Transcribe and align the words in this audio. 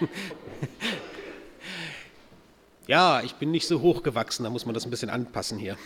Ja, 2.86 3.20
ich 3.22 3.34
bin 3.34 3.50
nicht 3.50 3.66
so 3.66 3.80
hoch 3.80 4.04
gewachsen, 4.04 4.44
da 4.44 4.50
muss 4.50 4.64
man 4.64 4.72
das 4.72 4.84
ein 4.84 4.90
bisschen 4.90 5.10
anpassen 5.10 5.58
hier. 5.58 5.76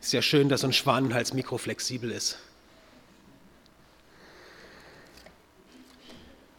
Ist 0.00 0.12
ja 0.12 0.22
schön, 0.22 0.48
dass 0.48 0.60
so 0.60 0.68
ein 0.68 0.72
Schwanenhals-Mikro 0.72 1.58
flexibel 1.58 2.12
ist. 2.12 2.38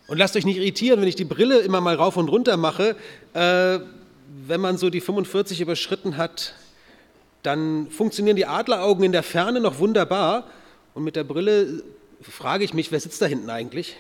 Und 0.08 0.18
lasst 0.18 0.36
euch 0.36 0.44
nicht 0.44 0.58
irritieren, 0.58 1.00
wenn 1.00 1.08
ich 1.08 1.16
die 1.16 1.24
Brille 1.24 1.60
immer 1.60 1.80
mal 1.80 1.96
rauf 1.96 2.18
und 2.18 2.28
runter 2.28 2.58
mache. 2.58 2.98
Äh, 3.34 3.80
wenn 4.48 4.60
man 4.60 4.78
so 4.78 4.90
die 4.90 5.00
45 5.00 5.62
überschritten 5.62 6.18
hat, 6.18 6.56
dann 7.42 7.90
funktionieren 7.92 8.36
die 8.36 8.48
Adleraugen 8.48 9.06
in 9.06 9.14
der 9.14 9.24
Ferne 9.24 9.62
noch 9.62 9.80
wunderbar. 9.80 10.50
Und 10.94 11.06
mit 11.06 11.16
der 11.16 11.24
Brille 11.24 11.84
frage 12.22 12.66
ich 12.66 12.74
mich, 12.74 12.92
wer 12.92 13.00
sitzt 13.00 13.22
da 13.22 13.28
hinten 13.28 13.50
eigentlich? 13.50 13.96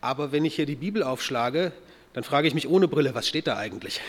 Aber 0.00 0.32
wenn 0.32 0.44
ich 0.44 0.54
hier 0.54 0.66
die 0.66 0.76
Bibel 0.76 1.02
aufschlage, 1.02 1.72
dann 2.12 2.24
frage 2.24 2.48
ich 2.48 2.54
mich 2.54 2.68
ohne 2.68 2.88
Brille, 2.88 3.14
was 3.14 3.28
steht 3.28 3.46
da 3.46 3.56
eigentlich? 3.56 4.00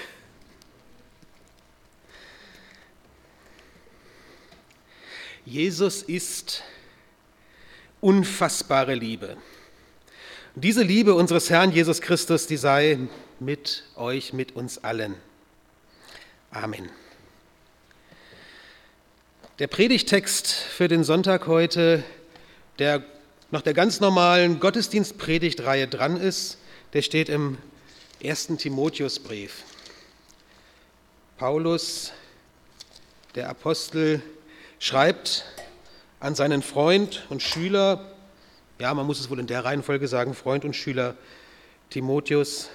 Jesus 5.46 6.04
ist 6.04 6.64
unfassbare 8.02 8.96
Liebe. 8.96 9.38
Diese 10.56 10.84
Liebe 10.84 11.14
unseres 11.16 11.50
Herrn 11.50 11.72
Jesus 11.72 12.02
Christus, 12.02 12.48
die 12.48 12.58
sei 12.58 13.00
mit 13.40 13.84
euch, 13.96 14.34
mit 14.34 14.56
uns 14.56 14.84
allen. 14.84 15.16
Amen. 16.52 16.90
Der 19.60 19.68
Predigtext 19.68 20.52
für 20.52 20.88
den 20.88 21.04
Sonntag 21.04 21.48
heute, 21.48 22.04
der 22.80 23.04
nach 23.50 23.62
der 23.62 23.74
ganz 23.74 24.00
normalen 24.00 24.60
Gottesdienstpredigtreihe 24.60 25.88
dran 25.88 26.18
ist, 26.18 26.58
der 26.94 27.02
steht 27.02 27.30
im 27.30 27.58
ersten 28.22 28.58
Timotheusbrief. 28.58 29.64
Paulus, 31.38 32.12
der 33.36 33.50
Apostel, 33.50 34.22
schreibt 34.80 35.46
an 36.20 36.36
seinen 36.36 36.62
Freund 36.62 37.26
und 37.30 37.42
Schüler, 37.42 38.12
ja, 38.80 38.94
man 38.94 39.06
muss 39.06 39.20
es 39.20 39.30
wohl 39.30 39.40
in 39.40 39.48
der 39.48 39.64
Reihenfolge 39.64 40.08
sagen, 40.08 40.34
Freund 40.34 40.66
und 40.66 40.76
Schüler 40.76 41.16
Timotheus 41.90 42.70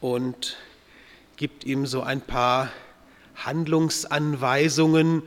und 0.00 0.56
gibt 1.36 1.64
ihm 1.64 1.86
so 1.86 2.02
ein 2.02 2.20
paar 2.20 2.70
Handlungsanweisungen, 3.36 5.22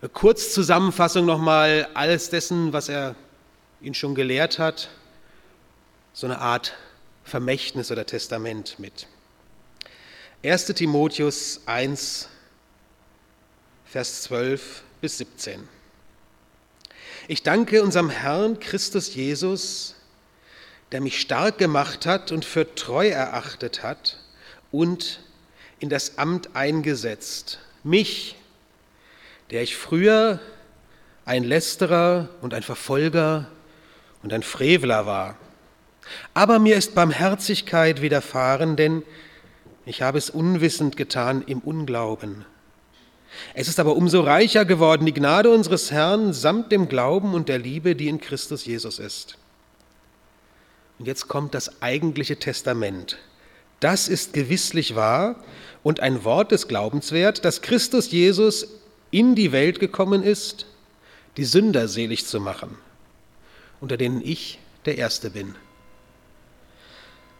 eine 0.00 0.08
Kurzzusammenfassung 0.08 1.26
nochmal 1.26 1.86
alles 1.94 2.30
dessen, 2.30 2.72
was 2.72 2.88
er 2.88 3.14
ihn 3.82 3.94
schon 3.94 4.14
gelehrt 4.14 4.58
hat, 4.58 4.88
so 6.12 6.26
eine 6.26 6.38
Art 6.38 6.74
Vermächtnis 7.24 7.90
oder 7.90 8.06
Testament 8.06 8.78
mit. 8.78 9.06
1 10.44 10.66
Timotheus 10.66 11.60
1, 11.66 12.28
Vers 13.84 14.22
12 14.22 14.82
bis 15.00 15.18
17. 15.18 15.68
Ich 17.28 17.42
danke 17.42 17.82
unserem 17.82 18.10
Herrn 18.10 18.58
Christus 18.58 19.14
Jesus, 19.14 19.94
der 20.92 21.00
mich 21.00 21.20
stark 21.20 21.58
gemacht 21.58 22.06
hat 22.06 22.32
und 22.32 22.44
für 22.44 22.74
treu 22.74 23.08
erachtet 23.08 23.82
hat 23.82 24.18
und 24.70 25.20
in 25.78 25.88
das 25.88 26.18
Amt 26.18 26.54
eingesetzt. 26.54 27.58
Mich, 27.82 28.36
der 29.50 29.62
ich 29.62 29.76
früher 29.76 30.40
ein 31.24 31.44
Lästerer 31.44 32.28
und 32.40 32.54
ein 32.54 32.62
Verfolger 32.62 33.50
und 34.22 34.32
ein 34.32 34.42
Frevler 34.42 35.06
war. 35.06 35.36
Aber 36.34 36.58
mir 36.58 36.76
ist 36.76 36.94
Barmherzigkeit 36.94 38.02
widerfahren, 38.02 38.76
denn 38.76 39.02
ich 39.86 40.02
habe 40.02 40.18
es 40.18 40.30
unwissend 40.30 40.96
getan 40.96 41.42
im 41.46 41.60
Unglauben. 41.60 42.44
Es 43.54 43.68
ist 43.68 43.80
aber 43.80 43.96
umso 43.96 44.20
reicher 44.20 44.64
geworden, 44.64 45.06
die 45.06 45.14
Gnade 45.14 45.50
unseres 45.50 45.90
Herrn 45.90 46.32
samt 46.32 46.70
dem 46.70 46.88
Glauben 46.88 47.34
und 47.34 47.48
der 47.48 47.58
Liebe, 47.58 47.96
die 47.96 48.08
in 48.08 48.20
Christus 48.20 48.66
Jesus 48.66 48.98
ist. 48.98 49.38
Und 50.98 51.06
jetzt 51.06 51.28
kommt 51.28 51.54
das 51.54 51.82
eigentliche 51.82 52.38
Testament. 52.38 53.18
Das 53.80 54.06
ist 54.06 54.32
gewisslich 54.32 54.94
wahr 54.94 55.36
und 55.82 56.00
ein 56.00 56.24
Wort 56.24 56.52
des 56.52 56.68
Glaubens 56.68 57.10
wert, 57.10 57.44
dass 57.44 57.62
Christus 57.62 58.12
Jesus 58.12 58.68
in 59.10 59.34
die 59.34 59.50
Welt 59.50 59.80
gekommen 59.80 60.22
ist, 60.22 60.66
die 61.36 61.44
Sünder 61.44 61.88
selig 61.88 62.26
zu 62.26 62.38
machen, 62.38 62.78
unter 63.82 63.98
denen 63.98 64.22
ich 64.24 64.60
der 64.86 64.96
Erste 64.96 65.30
bin. 65.30 65.54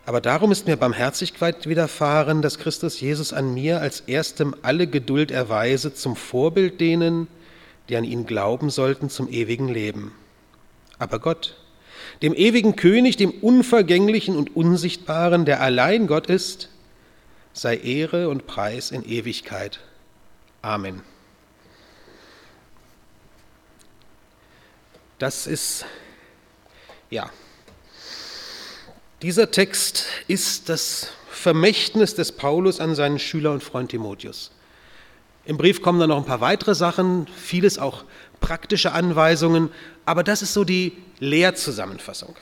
Aber 0.05 0.21
darum 0.21 0.51
ist 0.51 0.67
mir 0.67 0.77
Barmherzigkeit 0.77 1.69
widerfahren, 1.69 2.43
dass 2.43 2.59
Christus 2.59 3.01
Jesus 3.01 3.33
an 3.33 3.55
mir 3.55 3.81
als 3.81 4.01
erstem 4.01 4.55
alle 4.63 4.89
Geduld 4.89 5.31
erweise 5.31 5.95
zum 5.95 6.17
Vorbild 6.17 6.81
denen, 6.81 7.29
die 7.89 7.97
an 7.97 8.03
ihn 8.03 8.27
glauben 8.27 8.69
sollten 8.69 9.09
zum 9.09 9.29
ewigen 9.29 9.69
Leben. 9.69 10.13
Aber 10.99 11.21
Gott, 11.21 11.57
dem 12.21 12.35
ewigen 12.35 12.75
König, 12.75 13.17
dem 13.17 13.31
Unvergänglichen 13.31 14.37
und 14.37 14.57
Unsichtbaren, 14.57 15.45
der 15.45 15.61
allein 15.61 16.09
Gott 16.09 16.27
ist, 16.27 16.69
sei 17.53 17.77
Ehre 17.77 18.29
und 18.29 18.49
Preis 18.49 18.91
in 18.91 19.05
Ewigkeit. 19.05 19.79
Amen. 20.61 21.03
Das 25.21 25.47
ist, 25.47 25.85
ja, 27.13 27.31
dieser 29.21 29.51
Text 29.51 30.07
ist 30.29 30.71
das 30.71 31.09
Vermächtnis 31.31 32.15
des 32.15 32.33
Paulus 32.33 32.81
an 32.81 32.95
seinen 32.95 33.19
Schüler 33.19 33.53
und 33.53 33.63
Freund 33.63 33.91
Timotheus. 33.91 34.51
Im 35.45 35.59
Brief 35.59 35.83
kommen 35.83 36.01
dann 36.01 36.09
noch 36.09 36.17
ein 36.17 36.25
paar 36.25 36.41
weitere 36.41 36.75
Sachen, 36.75 37.27
vieles 37.27 37.79
auch 37.79 38.05
praktische 38.41 38.93
Anweisungen, 38.93 39.69
aber 40.07 40.25
das 40.25 40.41
ist 40.41 40.55
so 40.55 40.65
die 40.65 40.97
Lehrzusammenfassung. 41.19 42.35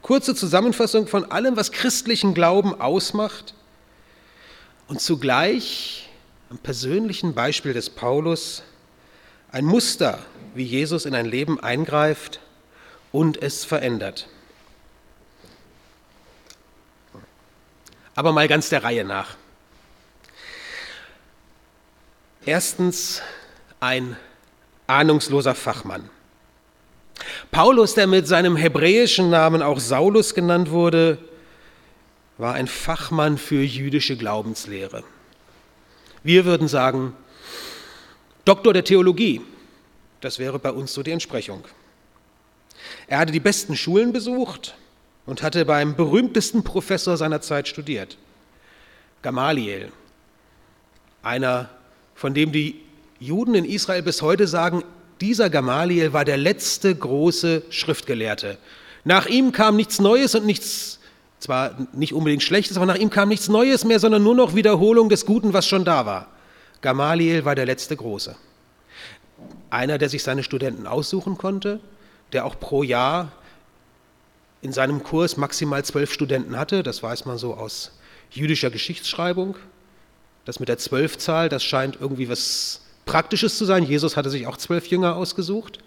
Kurze 0.00 0.36
Zusammenfassung 0.36 1.08
von 1.08 1.24
allem, 1.32 1.56
was 1.56 1.72
christlichen 1.72 2.34
Glauben 2.34 2.80
ausmacht 2.80 3.54
und 4.86 5.00
zugleich 5.00 6.08
am 6.50 6.58
persönlichen 6.58 7.34
Beispiel 7.34 7.72
des 7.72 7.90
Paulus 7.90 8.62
ein 9.50 9.64
Muster, 9.64 10.20
wie 10.54 10.62
Jesus 10.62 11.04
in 11.04 11.16
ein 11.16 11.26
Leben 11.26 11.58
eingreift 11.58 12.38
und 13.16 13.42
es 13.42 13.64
verändert. 13.64 14.28
Aber 18.14 18.30
mal 18.32 18.46
ganz 18.46 18.68
der 18.68 18.84
Reihe 18.84 19.04
nach. 19.04 19.36
Erstens 22.44 23.22
ein 23.80 24.16
ahnungsloser 24.86 25.54
Fachmann. 25.54 26.10
Paulus, 27.50 27.94
der 27.94 28.06
mit 28.06 28.28
seinem 28.28 28.54
hebräischen 28.54 29.30
Namen 29.30 29.62
auch 29.62 29.80
Saulus 29.80 30.34
genannt 30.34 30.70
wurde, 30.70 31.16
war 32.36 32.52
ein 32.52 32.66
Fachmann 32.66 33.38
für 33.38 33.62
jüdische 33.62 34.18
Glaubenslehre. 34.18 35.04
Wir 36.22 36.44
würden 36.44 36.68
sagen, 36.68 37.16
Doktor 38.44 38.74
der 38.74 38.84
Theologie, 38.84 39.40
das 40.20 40.38
wäre 40.38 40.58
bei 40.58 40.70
uns 40.70 40.92
so 40.92 41.02
die 41.02 41.12
Entsprechung. 41.12 41.64
Er 43.06 43.18
hatte 43.18 43.32
die 43.32 43.40
besten 43.40 43.76
Schulen 43.76 44.12
besucht, 44.12 44.74
und 45.26 45.42
hatte 45.42 45.64
beim 45.64 45.96
berühmtesten 45.96 46.62
Professor 46.62 47.16
seiner 47.16 47.40
Zeit 47.40 47.68
studiert, 47.68 48.16
Gamaliel, 49.22 49.90
einer, 51.22 51.68
von 52.14 52.32
dem 52.32 52.52
die 52.52 52.80
Juden 53.18 53.54
in 53.54 53.64
Israel 53.64 54.02
bis 54.02 54.22
heute 54.22 54.46
sagen, 54.46 54.84
dieser 55.20 55.50
Gamaliel 55.50 56.12
war 56.12 56.24
der 56.24 56.36
letzte 56.36 56.94
große 56.94 57.64
Schriftgelehrte. 57.70 58.58
Nach 59.04 59.26
ihm 59.26 59.50
kam 59.50 59.76
nichts 59.76 59.98
Neues 59.98 60.34
und 60.34 60.46
nichts, 60.46 61.00
zwar 61.40 61.76
nicht 61.92 62.12
unbedingt 62.12 62.42
Schlechtes, 62.42 62.76
aber 62.76 62.86
nach 62.86 62.96
ihm 62.96 63.10
kam 63.10 63.28
nichts 63.28 63.48
Neues 63.48 63.84
mehr, 63.84 63.98
sondern 63.98 64.22
nur 64.22 64.34
noch 64.34 64.54
Wiederholung 64.54 65.08
des 65.08 65.26
Guten, 65.26 65.52
was 65.52 65.66
schon 65.66 65.84
da 65.84 66.06
war. 66.06 66.28
Gamaliel 66.82 67.44
war 67.44 67.54
der 67.54 67.66
letzte 67.66 67.96
Große. 67.96 68.36
Einer, 69.70 69.98
der 69.98 70.08
sich 70.08 70.22
seine 70.22 70.42
Studenten 70.42 70.86
aussuchen 70.86 71.36
konnte, 71.36 71.80
der 72.32 72.44
auch 72.44 72.58
pro 72.58 72.82
Jahr 72.82 73.32
in 74.62 74.72
seinem 74.72 75.02
Kurs 75.02 75.36
maximal 75.36 75.84
zwölf 75.84 76.12
Studenten 76.12 76.58
hatte. 76.58 76.82
Das 76.82 77.02
weiß 77.02 77.24
man 77.24 77.38
so 77.38 77.54
aus 77.54 77.92
jüdischer 78.30 78.70
Geschichtsschreibung. 78.70 79.56
Das 80.44 80.60
mit 80.60 80.68
der 80.68 80.78
Zwölfzahl, 80.78 81.48
das 81.48 81.64
scheint 81.64 81.98
irgendwie 82.00 82.28
was 82.28 82.82
Praktisches 83.04 83.56
zu 83.56 83.64
sein. 83.64 83.84
Jesus 83.84 84.16
hatte 84.16 84.30
sich 84.30 84.46
auch 84.46 84.56
zwölf 84.56 84.86
Jünger 84.88 85.16
ausgesucht. 85.16 85.78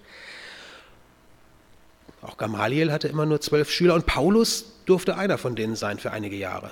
Auch 2.21 2.37
Gamaliel 2.37 2.91
hatte 2.91 3.07
immer 3.07 3.25
nur 3.25 3.41
zwölf 3.41 3.71
Schüler 3.71 3.95
und 3.95 4.05
Paulus 4.05 4.65
durfte 4.85 5.17
einer 5.17 5.37
von 5.37 5.55
denen 5.55 5.75
sein 5.75 5.99
für 5.99 6.11
einige 6.11 6.35
Jahre. 6.35 6.71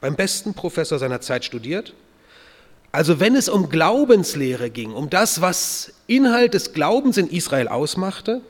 Beim 0.00 0.14
besten 0.14 0.54
Professor 0.54 0.98
seiner 0.98 1.20
Zeit 1.20 1.44
studiert. 1.44 1.94
Also 2.92 3.20
wenn 3.20 3.34
es 3.36 3.48
um 3.48 3.68
Glaubenslehre 3.68 4.70
ging, 4.70 4.92
um 4.92 5.10
das, 5.10 5.40
was 5.40 5.92
Inhalt 6.06 6.54
des 6.54 6.72
Glaubens 6.72 7.16
in 7.16 7.28
Israel 7.28 7.68
ausmachte, 7.68 8.40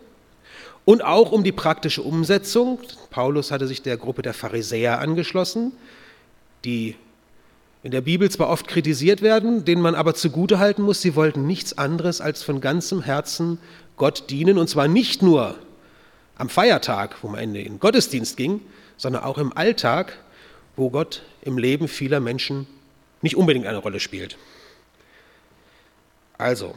und 0.87 1.05
auch 1.05 1.33
um 1.33 1.45
die 1.45 1.53
praktische 1.53 2.01
Umsetzung. 2.01 2.79
Paulus 3.11 3.51
hatte 3.51 3.67
sich 3.67 3.83
der 3.83 3.99
Gruppe 3.99 4.23
der 4.23 4.33
Pharisäer 4.33 5.01
angeschlossen, 5.01 5.73
die 6.65 6.95
in 7.83 7.91
der 7.91 8.01
Bibel 8.01 8.31
zwar 8.31 8.49
oft 8.49 8.69
kritisiert 8.69 9.21
werden, 9.21 9.65
denen 9.65 9.83
man 9.83 9.95
aber 9.95 10.15
zugutehalten 10.15 10.85
muss, 10.85 11.03
sie 11.03 11.15
wollten 11.15 11.47
nichts 11.47 11.77
anderes 11.77 12.21
als 12.21 12.43
von 12.43 12.61
ganzem 12.61 13.03
Herzen 13.03 13.59
Gott 13.97 14.31
dienen, 14.31 14.59
und 14.59 14.69
zwar 14.69 14.89
nicht 14.89 15.23
nur 15.23 15.57
am 16.37 16.49
Feiertag, 16.49 17.17
wo 17.23 17.29
man 17.29 17.41
in 17.41 17.55
den 17.55 17.81
Gottesdienst 17.81 18.37
ging, 18.37 18.61
sondern 18.97 19.25
auch 19.25 19.39
im 19.39 19.57
Alltag, 19.57 20.19
wo 20.77 20.91
Gott 20.91 21.23
im 21.43 21.59
Leben 21.59 21.89
vieler 21.89 22.21
Menschen 22.21 22.67
nicht 23.23 23.37
unbedingt 23.37 23.67
eine 23.67 23.79
Rolle 23.79 23.99
spielt. 23.99 24.37
Also, 26.39 26.77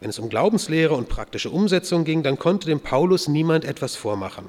wenn 0.00 0.10
es 0.10 0.18
um 0.18 0.28
Glaubenslehre 0.28 0.94
und 0.94 1.08
praktische 1.08 1.50
Umsetzung 1.50 2.04
ging, 2.04 2.22
dann 2.22 2.38
konnte 2.38 2.66
dem 2.66 2.80
Paulus 2.80 3.28
niemand 3.28 3.64
etwas 3.64 3.96
vormachen. 3.96 4.46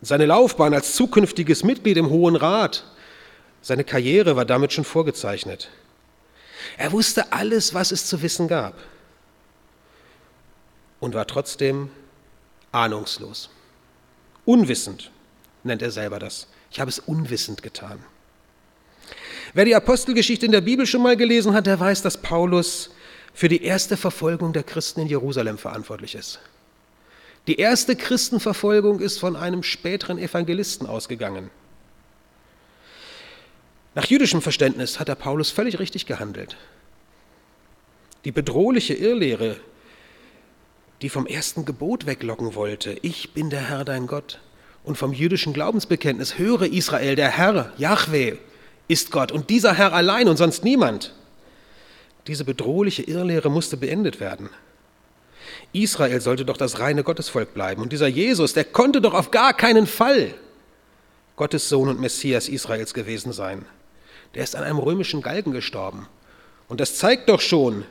Seine 0.00 0.26
Laufbahn 0.26 0.74
als 0.74 0.94
zukünftiges 0.94 1.64
Mitglied 1.64 1.96
im 1.96 2.08
Hohen 2.08 2.36
Rat, 2.36 2.84
seine 3.62 3.82
Karriere 3.82 4.36
war 4.36 4.44
damit 4.44 4.72
schon 4.72 4.84
vorgezeichnet. 4.84 5.70
Er 6.76 6.92
wusste 6.92 7.32
alles, 7.32 7.74
was 7.74 7.90
es 7.90 8.06
zu 8.06 8.22
wissen 8.22 8.46
gab 8.46 8.74
und 11.00 11.14
war 11.14 11.26
trotzdem 11.26 11.90
ahnungslos. 12.70 13.50
Unwissend 14.44 15.10
nennt 15.64 15.82
er 15.82 15.90
selber 15.90 16.20
das. 16.20 16.46
Ich 16.70 16.78
habe 16.78 16.90
es 16.90 17.00
unwissend 17.00 17.62
getan. 17.62 17.98
Wer 19.54 19.64
die 19.64 19.74
Apostelgeschichte 19.74 20.46
in 20.46 20.52
der 20.52 20.60
Bibel 20.60 20.86
schon 20.86 21.02
mal 21.02 21.16
gelesen 21.16 21.54
hat, 21.54 21.66
der 21.66 21.80
weiß, 21.80 22.02
dass 22.02 22.18
Paulus 22.18 22.90
für 23.32 23.48
die 23.48 23.62
erste 23.62 23.96
Verfolgung 23.96 24.52
der 24.52 24.62
Christen 24.62 25.00
in 25.00 25.08
Jerusalem 25.08 25.58
verantwortlich 25.58 26.14
ist. 26.14 26.40
Die 27.46 27.56
erste 27.56 27.96
Christenverfolgung 27.96 29.00
ist 29.00 29.18
von 29.18 29.34
einem 29.34 29.62
späteren 29.62 30.18
Evangelisten 30.18 30.86
ausgegangen. 30.86 31.50
Nach 33.94 34.04
jüdischem 34.04 34.42
Verständnis 34.42 35.00
hat 35.00 35.08
der 35.08 35.14
Paulus 35.14 35.50
völlig 35.50 35.78
richtig 35.78 36.06
gehandelt. 36.06 36.56
Die 38.24 38.32
bedrohliche 38.32 38.94
Irrlehre, 38.94 39.56
die 41.00 41.08
vom 41.08 41.26
ersten 41.26 41.64
Gebot 41.64 42.06
weglocken 42.06 42.54
wollte, 42.54 42.98
ich 43.02 43.32
bin 43.32 43.50
der 43.50 43.68
Herr 43.68 43.84
dein 43.84 44.06
Gott, 44.06 44.40
und 44.84 44.96
vom 44.96 45.12
jüdischen 45.12 45.52
Glaubensbekenntnis, 45.52 46.38
höre 46.38 46.62
Israel, 46.62 47.16
der 47.16 47.30
Herr, 47.30 47.72
Yahweh, 47.78 48.36
ist 48.88 49.10
Gott 49.10 49.32
und 49.32 49.50
dieser 49.50 49.74
Herr 49.74 49.92
allein 49.92 50.28
und 50.28 50.36
sonst 50.36 50.64
niemand. 50.64 51.14
Diese 52.28 52.44
bedrohliche 52.44 53.02
Irrlehre 53.02 53.50
musste 53.50 53.76
beendet 53.76 54.20
werden. 54.20 54.50
Israel 55.72 56.20
sollte 56.20 56.44
doch 56.44 56.56
das 56.56 56.78
reine 56.78 57.02
Gottesvolk 57.02 57.54
bleiben 57.54 57.82
und 57.82 57.92
dieser 57.92 58.06
Jesus, 58.06 58.52
der 58.52 58.64
konnte 58.64 59.00
doch 59.00 59.14
auf 59.14 59.30
gar 59.30 59.54
keinen 59.54 59.86
Fall 59.86 60.34
Gottes 61.36 61.68
Sohn 61.68 61.88
und 61.88 62.00
Messias 62.00 62.48
Israels 62.48 62.94
gewesen 62.94 63.32
sein. 63.32 63.64
Der 64.34 64.44
ist 64.44 64.56
an 64.56 64.64
einem 64.64 64.78
römischen 64.78 65.22
Galgen 65.22 65.52
gestorben. 65.52 66.06
Und 66.68 66.80
das 66.80 66.96
zeigt 66.96 67.28
doch 67.28 67.40
schon, 67.40 67.84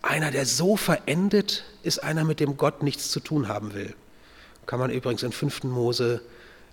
einer, 0.00 0.30
der 0.30 0.46
so 0.46 0.76
verendet, 0.76 1.64
ist 1.82 2.02
einer, 2.02 2.24
mit 2.24 2.40
dem 2.40 2.56
Gott 2.56 2.82
nichts 2.82 3.10
zu 3.10 3.20
tun 3.20 3.48
haben 3.48 3.74
will. 3.74 3.94
Kann 4.66 4.78
man 4.78 4.90
übrigens 4.90 5.22
in 5.22 5.32
5. 5.32 5.64
Mose 5.64 6.22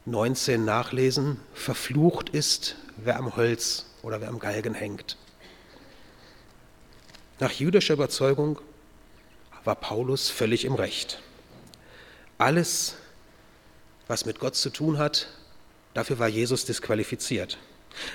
19 0.06 0.64
nachlesen. 0.64 1.40
Verflucht 1.54 2.30
ist, 2.30 2.76
wer 2.98 3.18
am 3.18 3.36
Holz 3.36 3.88
oder 4.04 4.22
wer 4.22 4.30
am 4.30 4.40
Galgen 4.40 4.74
hängt. 4.74 5.18
Nach 7.42 7.52
jüdischer 7.52 7.96
Überzeugung 7.96 8.60
war 9.64 9.74
Paulus 9.74 10.30
völlig 10.30 10.64
im 10.64 10.76
Recht. 10.76 11.20
Alles, 12.38 12.98
was 14.08 14.26
mit 14.26 14.40
Gott 14.40 14.56
zu 14.56 14.70
tun 14.70 15.00
hat, 15.00 15.28
dafür 15.96 16.20
war 16.20 16.28
Jesus 16.28 16.66
disqualifiziert. 16.66 17.58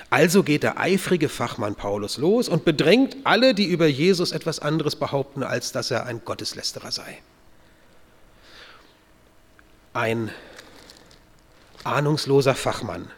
Also 0.09 0.43
geht 0.43 0.63
der 0.63 0.79
eifrige 0.79 1.27
Fachmann 1.27 1.75
Paulus 1.75 2.15
los 2.17 2.47
und 2.47 2.63
bedrängt 2.63 3.17
alle, 3.25 3.53
die 3.53 3.65
über 3.65 3.85
Jesus 3.85 4.31
etwas 4.31 4.59
anderes 4.59 4.95
behaupten, 4.95 5.43
als 5.43 5.73
dass 5.73 5.91
er 5.91 6.05
ein 6.05 6.23
Gotteslästerer 6.23 6.93
sei. 6.93 7.17
Ein 9.91 10.31
ahnungsloser 11.83 12.55
Fachmann. 12.55 13.11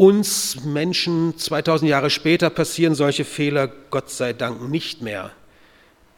Uns 0.00 0.64
Menschen 0.64 1.36
2000 1.36 1.90
Jahre 1.90 2.08
später 2.08 2.48
passieren 2.48 2.94
solche 2.94 3.26
Fehler 3.26 3.68
Gott 3.68 4.08
sei 4.08 4.32
Dank 4.32 4.66
nicht 4.66 5.02
mehr. 5.02 5.30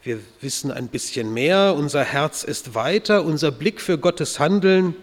Wir 0.03 0.21
wissen 0.39 0.71
ein 0.71 0.87
bisschen 0.87 1.33
mehr, 1.33 1.75
unser 1.75 2.05
Herz 2.05 2.45
ist 2.45 2.75
weiter, 2.75 3.25
unser 3.25 3.51
Blick 3.51 3.81
für 3.81 3.97
Gottes 3.97 4.39
Handeln 4.39 4.95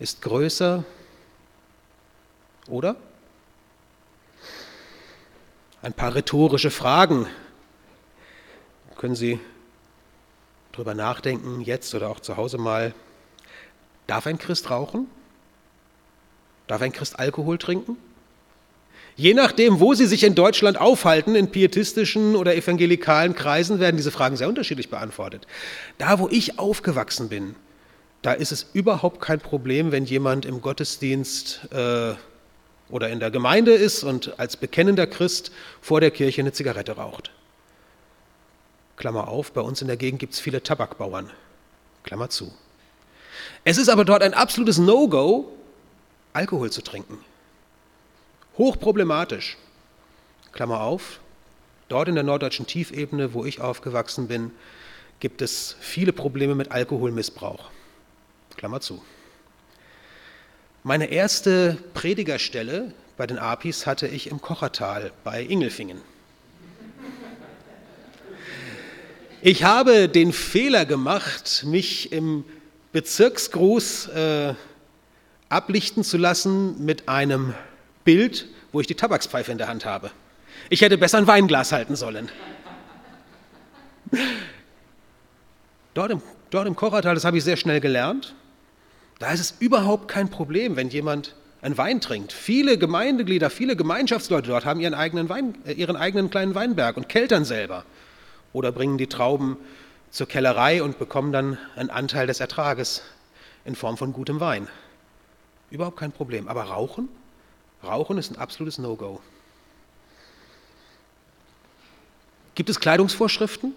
ist 0.00 0.22
größer. 0.22 0.82
Oder? 2.66 2.96
Ein 5.80 5.92
paar 5.92 6.12
rhetorische 6.12 6.72
Fragen. 6.72 7.28
Können 8.96 9.14
Sie 9.14 9.38
darüber 10.72 10.94
nachdenken, 10.94 11.60
jetzt 11.60 11.94
oder 11.94 12.10
auch 12.10 12.18
zu 12.18 12.36
Hause 12.36 12.58
mal. 12.58 12.92
Darf 14.08 14.26
ein 14.26 14.38
Christ 14.38 14.68
rauchen? 14.68 15.06
Darf 16.70 16.82
ein 16.82 16.92
Christ 16.92 17.18
Alkohol 17.18 17.58
trinken? 17.58 17.96
Je 19.16 19.34
nachdem, 19.34 19.80
wo 19.80 19.92
Sie 19.94 20.06
sich 20.06 20.22
in 20.22 20.36
Deutschland 20.36 20.80
aufhalten, 20.80 21.34
in 21.34 21.50
pietistischen 21.50 22.36
oder 22.36 22.54
evangelikalen 22.54 23.34
Kreisen, 23.34 23.80
werden 23.80 23.96
diese 23.96 24.12
Fragen 24.12 24.36
sehr 24.36 24.48
unterschiedlich 24.48 24.88
beantwortet. 24.88 25.48
Da, 25.98 26.20
wo 26.20 26.28
ich 26.28 26.60
aufgewachsen 26.60 27.28
bin, 27.28 27.56
da 28.22 28.34
ist 28.34 28.52
es 28.52 28.66
überhaupt 28.72 29.20
kein 29.20 29.40
Problem, 29.40 29.90
wenn 29.90 30.04
jemand 30.04 30.46
im 30.46 30.60
Gottesdienst 30.60 31.72
äh, 31.72 32.14
oder 32.88 33.08
in 33.08 33.18
der 33.18 33.32
Gemeinde 33.32 33.72
ist 33.72 34.04
und 34.04 34.38
als 34.38 34.56
bekennender 34.56 35.08
Christ 35.08 35.50
vor 35.80 36.00
der 36.00 36.12
Kirche 36.12 36.40
eine 36.40 36.52
Zigarette 36.52 36.92
raucht. 36.92 37.32
Klammer 38.96 39.26
auf, 39.26 39.50
bei 39.50 39.60
uns 39.60 39.82
in 39.82 39.88
der 39.88 39.96
Gegend 39.96 40.20
gibt 40.20 40.34
es 40.34 40.38
viele 40.38 40.62
Tabakbauern. 40.62 41.30
Klammer 42.04 42.30
zu. 42.30 42.52
Es 43.64 43.76
ist 43.76 43.88
aber 43.88 44.04
dort 44.04 44.22
ein 44.22 44.34
absolutes 44.34 44.78
No-Go, 44.78 45.56
Alkohol 46.32 46.70
zu 46.70 46.82
trinken. 46.82 47.18
Hochproblematisch. 48.58 49.56
Klammer 50.52 50.80
auf, 50.80 51.20
dort 51.88 52.08
in 52.08 52.14
der 52.14 52.24
norddeutschen 52.24 52.66
Tiefebene, 52.66 53.34
wo 53.34 53.44
ich 53.44 53.60
aufgewachsen 53.60 54.28
bin, 54.28 54.50
gibt 55.20 55.42
es 55.42 55.76
viele 55.80 56.12
Probleme 56.12 56.54
mit 56.54 56.72
Alkoholmissbrauch. 56.72 57.70
Klammer 58.56 58.80
zu. 58.80 59.02
Meine 60.82 61.06
erste 61.06 61.76
Predigerstelle 61.94 62.92
bei 63.16 63.26
den 63.26 63.38
Apis 63.38 63.86
hatte 63.86 64.08
ich 64.08 64.30
im 64.30 64.40
Kochertal 64.40 65.12
bei 65.24 65.42
Ingelfingen. 65.42 66.00
Ich 69.42 69.64
habe 69.64 70.08
den 70.08 70.32
Fehler 70.32 70.86
gemacht, 70.86 71.64
mich 71.66 72.12
im 72.12 72.44
Bezirksgruß 72.92 74.08
äh, 74.08 74.54
ablichten 75.50 76.02
zu 76.02 76.16
lassen 76.16 76.82
mit 76.84 77.08
einem 77.08 77.54
Bild, 78.04 78.48
wo 78.72 78.80
ich 78.80 78.86
die 78.86 78.94
Tabakspfeife 78.94 79.52
in 79.52 79.58
der 79.58 79.68
Hand 79.68 79.84
habe. 79.84 80.10
Ich 80.70 80.80
hätte 80.80 80.96
besser 80.96 81.18
ein 81.18 81.26
Weinglas 81.26 81.72
halten 81.72 81.96
sollen. 81.96 82.30
Dort 85.92 86.10
im, 86.12 86.22
dort 86.50 86.66
im 86.66 86.76
Kochertal, 86.76 87.14
das 87.14 87.24
habe 87.24 87.36
ich 87.36 87.44
sehr 87.44 87.56
schnell 87.56 87.80
gelernt, 87.80 88.34
da 89.18 89.32
ist 89.32 89.40
es 89.40 89.54
überhaupt 89.58 90.08
kein 90.08 90.30
Problem, 90.30 90.76
wenn 90.76 90.88
jemand 90.88 91.34
einen 91.62 91.76
Wein 91.76 92.00
trinkt. 92.00 92.32
Viele 92.32 92.78
Gemeindeglieder, 92.78 93.50
viele 93.50 93.76
Gemeinschaftsleute 93.76 94.48
dort 94.48 94.64
haben 94.64 94.80
ihren 94.80 94.94
eigenen, 94.94 95.28
Wein, 95.28 95.54
äh, 95.66 95.72
ihren 95.72 95.96
eigenen 95.96 96.30
kleinen 96.30 96.54
Weinberg 96.54 96.96
und 96.96 97.08
keltern 97.08 97.44
selber. 97.44 97.84
Oder 98.52 98.72
bringen 98.72 98.98
die 98.98 99.08
Trauben 99.08 99.56
zur 100.10 100.26
Kellerei 100.26 100.82
und 100.82 100.98
bekommen 100.98 101.32
dann 101.32 101.58
einen 101.76 101.90
Anteil 101.90 102.26
des 102.26 102.40
Ertrages 102.40 103.02
in 103.64 103.74
Form 103.74 103.96
von 103.96 104.12
gutem 104.12 104.40
Wein. 104.40 104.68
Überhaupt 105.70 105.96
kein 105.96 106.12
Problem. 106.12 106.48
Aber 106.48 106.64
Rauchen? 106.64 107.08
Rauchen 107.82 108.18
ist 108.18 108.30
ein 108.30 108.36
absolutes 108.36 108.78
No-Go. 108.78 109.20
Gibt 112.54 112.68
es 112.68 112.80
Kleidungsvorschriften? 112.80 113.74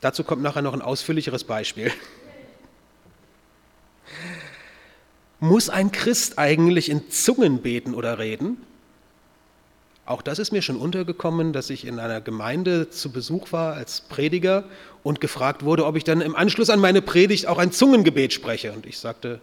Dazu 0.00 0.24
kommt 0.24 0.42
nachher 0.42 0.62
noch 0.62 0.72
ein 0.72 0.82
ausführlicheres 0.82 1.44
Beispiel. 1.44 1.92
Muss 5.40 5.68
ein 5.68 5.92
Christ 5.92 6.38
eigentlich 6.38 6.88
in 6.88 7.10
Zungen 7.10 7.62
beten 7.62 7.94
oder 7.94 8.18
reden? 8.18 8.56
Auch 10.06 10.20
das 10.20 10.38
ist 10.38 10.52
mir 10.52 10.62
schon 10.62 10.76
untergekommen, 10.76 11.52
dass 11.52 11.70
ich 11.70 11.86
in 11.86 11.98
einer 11.98 12.20
Gemeinde 12.20 12.90
zu 12.90 13.10
Besuch 13.10 13.52
war 13.52 13.74
als 13.74 14.02
Prediger 14.02 14.64
und 15.02 15.20
gefragt 15.20 15.64
wurde, 15.64 15.86
ob 15.86 15.96
ich 15.96 16.04
dann 16.04 16.20
im 16.20 16.36
Anschluss 16.36 16.68
an 16.68 16.80
meine 16.80 17.00
Predigt 17.00 17.46
auch 17.46 17.58
ein 17.58 17.72
Zungengebet 17.72 18.32
spreche. 18.32 18.72
Und 18.72 18.84
ich 18.84 18.98
sagte, 18.98 19.40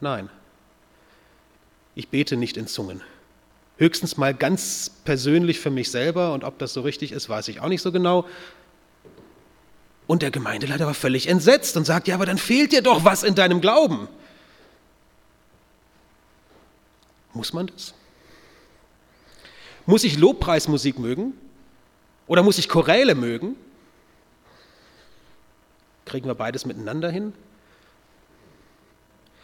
nein, 0.00 0.30
ich 1.94 2.08
bete 2.08 2.36
nicht 2.36 2.56
in 2.56 2.66
Zungen. 2.66 3.02
Höchstens 3.76 4.16
mal 4.16 4.34
ganz 4.34 4.90
persönlich 5.04 5.60
für 5.60 5.70
mich 5.70 5.90
selber 5.90 6.32
und 6.34 6.44
ob 6.44 6.58
das 6.58 6.72
so 6.72 6.82
richtig 6.82 7.12
ist, 7.12 7.28
weiß 7.28 7.48
ich 7.48 7.60
auch 7.60 7.68
nicht 7.68 7.82
so 7.82 7.92
genau. 7.92 8.26
Und 10.06 10.22
der 10.22 10.30
Gemeindeleiter 10.30 10.86
war 10.86 10.94
völlig 10.94 11.28
entsetzt 11.28 11.76
und 11.76 11.84
sagt, 11.84 12.08
ja, 12.08 12.14
aber 12.14 12.26
dann 12.26 12.38
fehlt 12.38 12.72
dir 12.72 12.82
doch 12.82 13.04
was 13.04 13.22
in 13.22 13.34
deinem 13.34 13.60
Glauben. 13.60 14.08
Muss 17.32 17.52
man 17.52 17.68
das? 17.68 17.94
Muss 19.86 20.04
ich 20.04 20.18
Lobpreismusik 20.18 20.98
mögen? 20.98 21.32
Oder 22.26 22.42
muss 22.42 22.58
ich 22.58 22.68
Choräle 22.68 23.14
mögen? 23.14 23.56
Kriegen 26.04 26.26
wir 26.26 26.34
beides 26.34 26.66
miteinander 26.66 27.10
hin? 27.10 27.32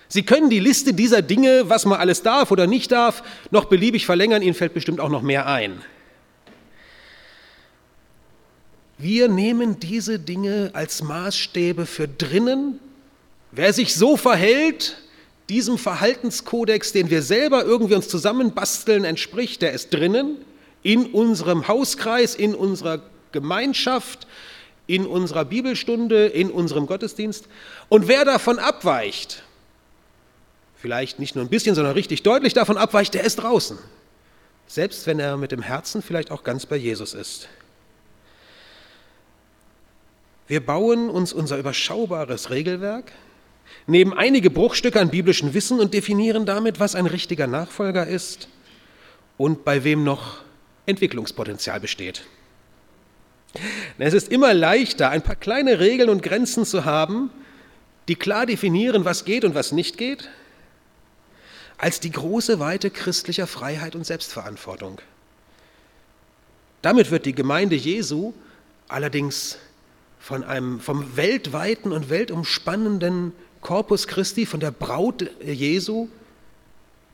Sie 0.09 0.23
können 0.23 0.49
die 0.49 0.61
Liste 0.61 0.95
dieser 0.95 1.21
Dinge, 1.21 1.69
was 1.69 1.85
man 1.85 2.01
alles 2.01 2.23
darf 2.23 2.51
oder 2.51 2.67
nicht 2.67 2.91
darf, 2.91 3.23
noch 3.51 3.67
beliebig 3.67 4.07
verlängern. 4.07 4.43
Ihnen 4.43 4.55
fällt 4.55 4.75
bestimmt 4.75 5.01
auch 5.01 5.11
noch 5.11 5.23
mehr 5.23 5.47
ein. 5.47 5.83
Wir 8.97 9.29
nehmen 9.29 9.79
diese 9.79 10.19
Dinge 10.19 10.71
als 10.73 11.03
Maßstäbe 11.03 11.87
für 11.87 12.09
drinnen. 12.09 12.81
Wer 13.53 13.73
sich 13.73 13.95
so 13.95 14.17
verhält, 14.17 14.97
diesem 15.49 15.79
Verhaltenskodex, 15.79 16.93
den 16.93 17.09
wir 17.11 17.23
selber 17.23 17.65
irgendwie 17.65 17.95
uns 17.95 18.09
zusammenbasteln, 18.09 19.05
entspricht, 19.05 19.63
der 19.63 19.73
ist 19.73 19.95
drinnen, 19.95 20.37
in 20.83 21.07
unserem 21.07 21.69
Hauskreis, 21.69 22.35
in 22.35 22.55
unserer 22.55 23.03
Gemeinschaft, 23.33 24.27
in 24.87 25.07
unserer 25.07 25.45
Bibelstunde, 25.45 26.27
in 26.27 26.51
unserem 26.51 26.87
Gottesdienst. 26.87 27.47
Und 27.89 28.09
wer 28.09 28.25
davon 28.25 28.59
abweicht, 28.59 29.43
vielleicht 30.79 31.19
nicht 31.19 31.35
nur 31.35 31.45
ein 31.45 31.51
bisschen, 31.51 31.75
sondern 31.75 31.95
richtig 31.95 32.23
deutlich 32.23 32.55
davon 32.55 32.79
abweicht, 32.79 33.15
der 33.15 33.25
ist 33.25 33.37
draußen. 33.37 33.79
Selbst 34.67 35.07
wenn 35.07 35.19
er 35.19 35.37
mit 35.37 35.53
dem 35.53 35.63
Herzen 35.63 36.03
vielleicht 36.03 36.31
auch 36.31 36.45
ganz 36.45 36.67
bei 36.67 36.77
Jesus 36.77 37.15
ist. 37.15 37.49
Wir 40.47 40.65
bauen 40.65 41.11
uns 41.11 41.33
unser 41.33 41.59
überschaubares 41.59 42.51
Regelwerk, 42.51 43.13
nehmen 43.87 44.15
einige 44.15 44.51
Bruchstücke 44.51 45.01
an 45.01 45.11
biblischem 45.11 45.53
Wissen 45.53 45.79
und 45.79 45.93
definieren 45.93 46.47
damit, 46.47 46.81
was 46.81 46.95
ein 46.95 47.07
richtiger 47.07 47.47
Nachfolger 47.47 48.07
ist 48.07 48.49
und 49.37 49.65
bei 49.65 49.85
wem 49.85 50.05
noch 50.05 50.43
Entwicklungspotenzial 50.87 51.81
besteht. 51.81 52.23
Es 53.99 54.15
ist 54.15 54.31
immer 54.31 54.55
leichter, 54.55 55.11
ein 55.11 55.23
paar 55.23 55.37
kleine 55.37 55.81
Regeln 55.81 56.09
und 56.09 56.23
Grenzen 56.23 56.65
zu 56.65 56.85
haben, 56.85 57.31
die 58.09 58.15
klar 58.15 58.47
definieren, 58.47 59.05
was 59.05 59.25
geht 59.25 59.45
und 59.45 59.55
was 59.55 59.73
nicht 59.73 59.99
geht, 59.99 60.31
als 61.79 62.01
die 62.01 62.11
große 62.11 62.59
Weite 62.59 62.91
christlicher 62.91 63.47
Freiheit 63.47 63.95
und 63.95 64.05
Selbstverantwortung. 64.05 65.01
Damit 66.83 67.11
wird 67.11 67.25
die 67.25 67.35
Gemeinde 67.35 67.77
Jesu 67.77 68.35
allerdings 68.89 69.59
von 70.19 70.45
einem, 70.45 70.81
vom 70.81 71.17
weltweiten 71.17 71.93
und 71.93 72.11
weltumspannenden 72.11 73.33
Corpus 73.61 74.07
Christi, 74.07 74.47
von 74.47 74.61
der 74.61 74.73
Braut 74.73 75.31
Jesu 75.43 76.09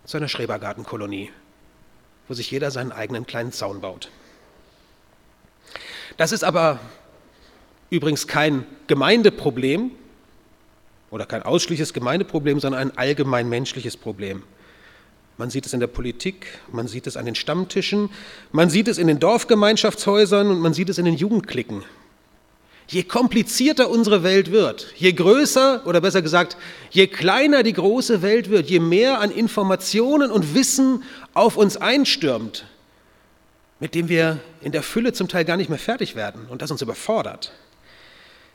zu 0.04 0.16
einer 0.16 0.28
Schrebergartenkolonie, 0.28 1.30
wo 2.28 2.34
sich 2.34 2.50
jeder 2.50 2.70
seinen 2.70 2.92
eigenen 2.92 3.26
kleinen 3.26 3.52
Zaun 3.52 3.80
baut. 3.80 4.10
Das 6.16 6.32
ist 6.32 6.44
aber 6.44 6.80
übrigens 7.90 8.26
kein 8.26 8.66
Gemeindeproblem 8.86 9.90
oder 11.10 11.26
kein 11.26 11.42
ausschließliches 11.42 11.92
Gemeindeproblem, 11.92 12.60
sondern 12.60 12.90
ein 12.90 12.98
allgemein 12.98 13.48
menschliches 13.48 13.96
Problem. 13.96 14.42
Man 15.36 15.50
sieht 15.50 15.66
es 15.66 15.72
in 15.72 15.80
der 15.80 15.88
Politik, 15.88 16.46
man 16.70 16.86
sieht 16.86 17.08
es 17.08 17.16
an 17.16 17.24
den 17.24 17.34
Stammtischen, 17.34 18.10
man 18.52 18.70
sieht 18.70 18.86
es 18.86 18.98
in 18.98 19.08
den 19.08 19.18
Dorfgemeinschaftshäusern 19.18 20.48
und 20.48 20.60
man 20.60 20.74
sieht 20.74 20.88
es 20.88 20.98
in 20.98 21.04
den 21.04 21.16
Jugendklicken. 21.16 21.82
Je 22.86 23.02
komplizierter 23.02 23.90
unsere 23.90 24.22
Welt 24.22 24.52
wird, 24.52 24.92
je 24.96 25.12
größer 25.12 25.86
oder 25.86 26.00
besser 26.00 26.22
gesagt, 26.22 26.56
je 26.90 27.06
kleiner 27.06 27.62
die 27.62 27.72
große 27.72 28.22
Welt 28.22 28.50
wird, 28.50 28.68
je 28.68 28.78
mehr 28.78 29.20
an 29.20 29.30
Informationen 29.30 30.30
und 30.30 30.54
Wissen 30.54 31.02
auf 31.32 31.56
uns 31.56 31.78
einstürmt, 31.78 32.66
mit 33.80 33.94
dem 33.94 34.08
wir 34.08 34.38
in 34.60 34.70
der 34.70 34.82
Fülle 34.82 35.14
zum 35.14 35.28
Teil 35.28 35.44
gar 35.44 35.56
nicht 35.56 35.70
mehr 35.70 35.78
fertig 35.78 36.14
werden 36.14 36.46
und 36.48 36.62
das 36.62 36.70
uns 36.70 36.82
überfordert. 36.82 37.52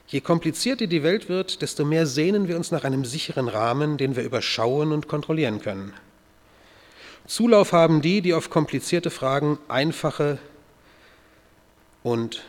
Je 0.08 0.22
komplizierter 0.22 0.88
die 0.88 1.04
Welt 1.04 1.28
wird, 1.28 1.62
desto 1.62 1.84
mehr 1.84 2.06
sehnen 2.06 2.48
wir 2.48 2.56
uns 2.56 2.72
nach 2.72 2.84
einem 2.84 3.06
sicheren 3.06 3.48
Rahmen, 3.48 3.98
den 3.98 4.16
wir 4.16 4.24
überschauen 4.24 4.92
und 4.92 5.08
kontrollieren 5.08 5.62
können. 5.62 5.94
Zulauf 7.30 7.74
haben 7.74 8.02
die, 8.02 8.22
die 8.22 8.34
auf 8.34 8.50
komplizierte 8.50 9.12
Fragen 9.12 9.60
einfache 9.68 10.40
und 12.02 12.44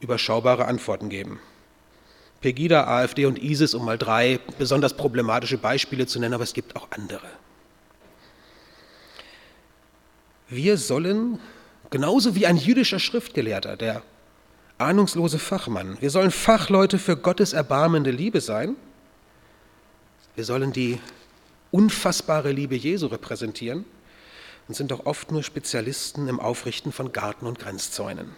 überschaubare 0.00 0.64
Antworten 0.64 1.08
geben. 1.08 1.38
Pegida, 2.40 2.88
AfD 2.88 3.26
und 3.26 3.40
ISIS, 3.40 3.72
um 3.72 3.84
mal 3.84 3.96
drei 3.96 4.40
besonders 4.58 4.96
problematische 4.96 5.58
Beispiele 5.58 6.08
zu 6.08 6.18
nennen, 6.18 6.34
aber 6.34 6.42
es 6.42 6.54
gibt 6.54 6.74
auch 6.74 6.88
andere. 6.90 7.28
Wir 10.48 10.76
sollen, 10.76 11.38
genauso 11.90 12.34
wie 12.34 12.46
ein 12.46 12.56
jüdischer 12.56 12.98
Schriftgelehrter, 12.98 13.76
der 13.76 14.02
ahnungslose 14.78 15.38
Fachmann, 15.38 15.98
wir 16.00 16.10
sollen 16.10 16.32
Fachleute 16.32 16.98
für 16.98 17.16
Gottes 17.16 17.52
erbarmende 17.52 18.10
Liebe 18.10 18.40
sein. 18.40 18.74
Wir 20.34 20.44
sollen 20.44 20.72
die 20.72 20.98
unfassbare 21.70 22.50
Liebe 22.50 22.74
Jesu 22.74 23.06
repräsentieren 23.06 23.84
und 24.68 24.74
sind 24.74 24.90
doch 24.90 25.06
oft 25.06 25.30
nur 25.30 25.42
Spezialisten 25.42 26.28
im 26.28 26.40
Aufrichten 26.40 26.92
von 26.92 27.12
Garten- 27.12 27.46
und 27.46 27.58
Grenzzäunen. 27.58 28.34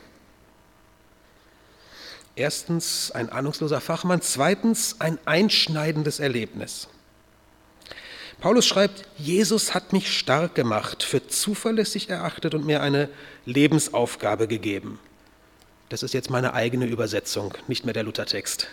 Erstens 2.37 3.11
ein 3.11 3.31
ahnungsloser 3.31 3.81
Fachmann, 3.81 4.23
zweitens 4.23 5.01
ein 5.01 5.19
einschneidendes 5.25 6.21
Erlebnis. 6.21 6.89
Paulus 8.41 8.67
schreibt, 8.67 9.09
Jesus 9.17 9.75
hat 9.75 9.93
mich 9.93 10.17
stark 10.17 10.55
gemacht, 10.55 11.03
für 11.03 11.27
zuverlässig 11.27 12.09
erachtet 12.09 12.55
und 12.55 12.65
mir 12.65 12.81
eine 12.81 13.09
Lebensaufgabe 13.45 14.47
gegeben. 14.47 15.01
Das 15.89 16.05
ist 16.05 16.15
jetzt 16.15 16.31
meine 16.31 16.55
eigene 16.55 16.87
Übersetzung, 16.87 17.55
nicht 17.67 17.85
mehr 17.85 17.95
der 17.95 18.05
Luthertext. 18.05 18.69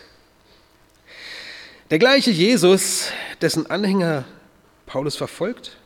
Der 1.90 1.98
gleiche 1.98 2.30
Jesus, 2.30 3.10
dessen 3.42 3.70
Anhänger 3.70 4.26
Paulus 4.86 5.16
verfolgt, 5.16 5.78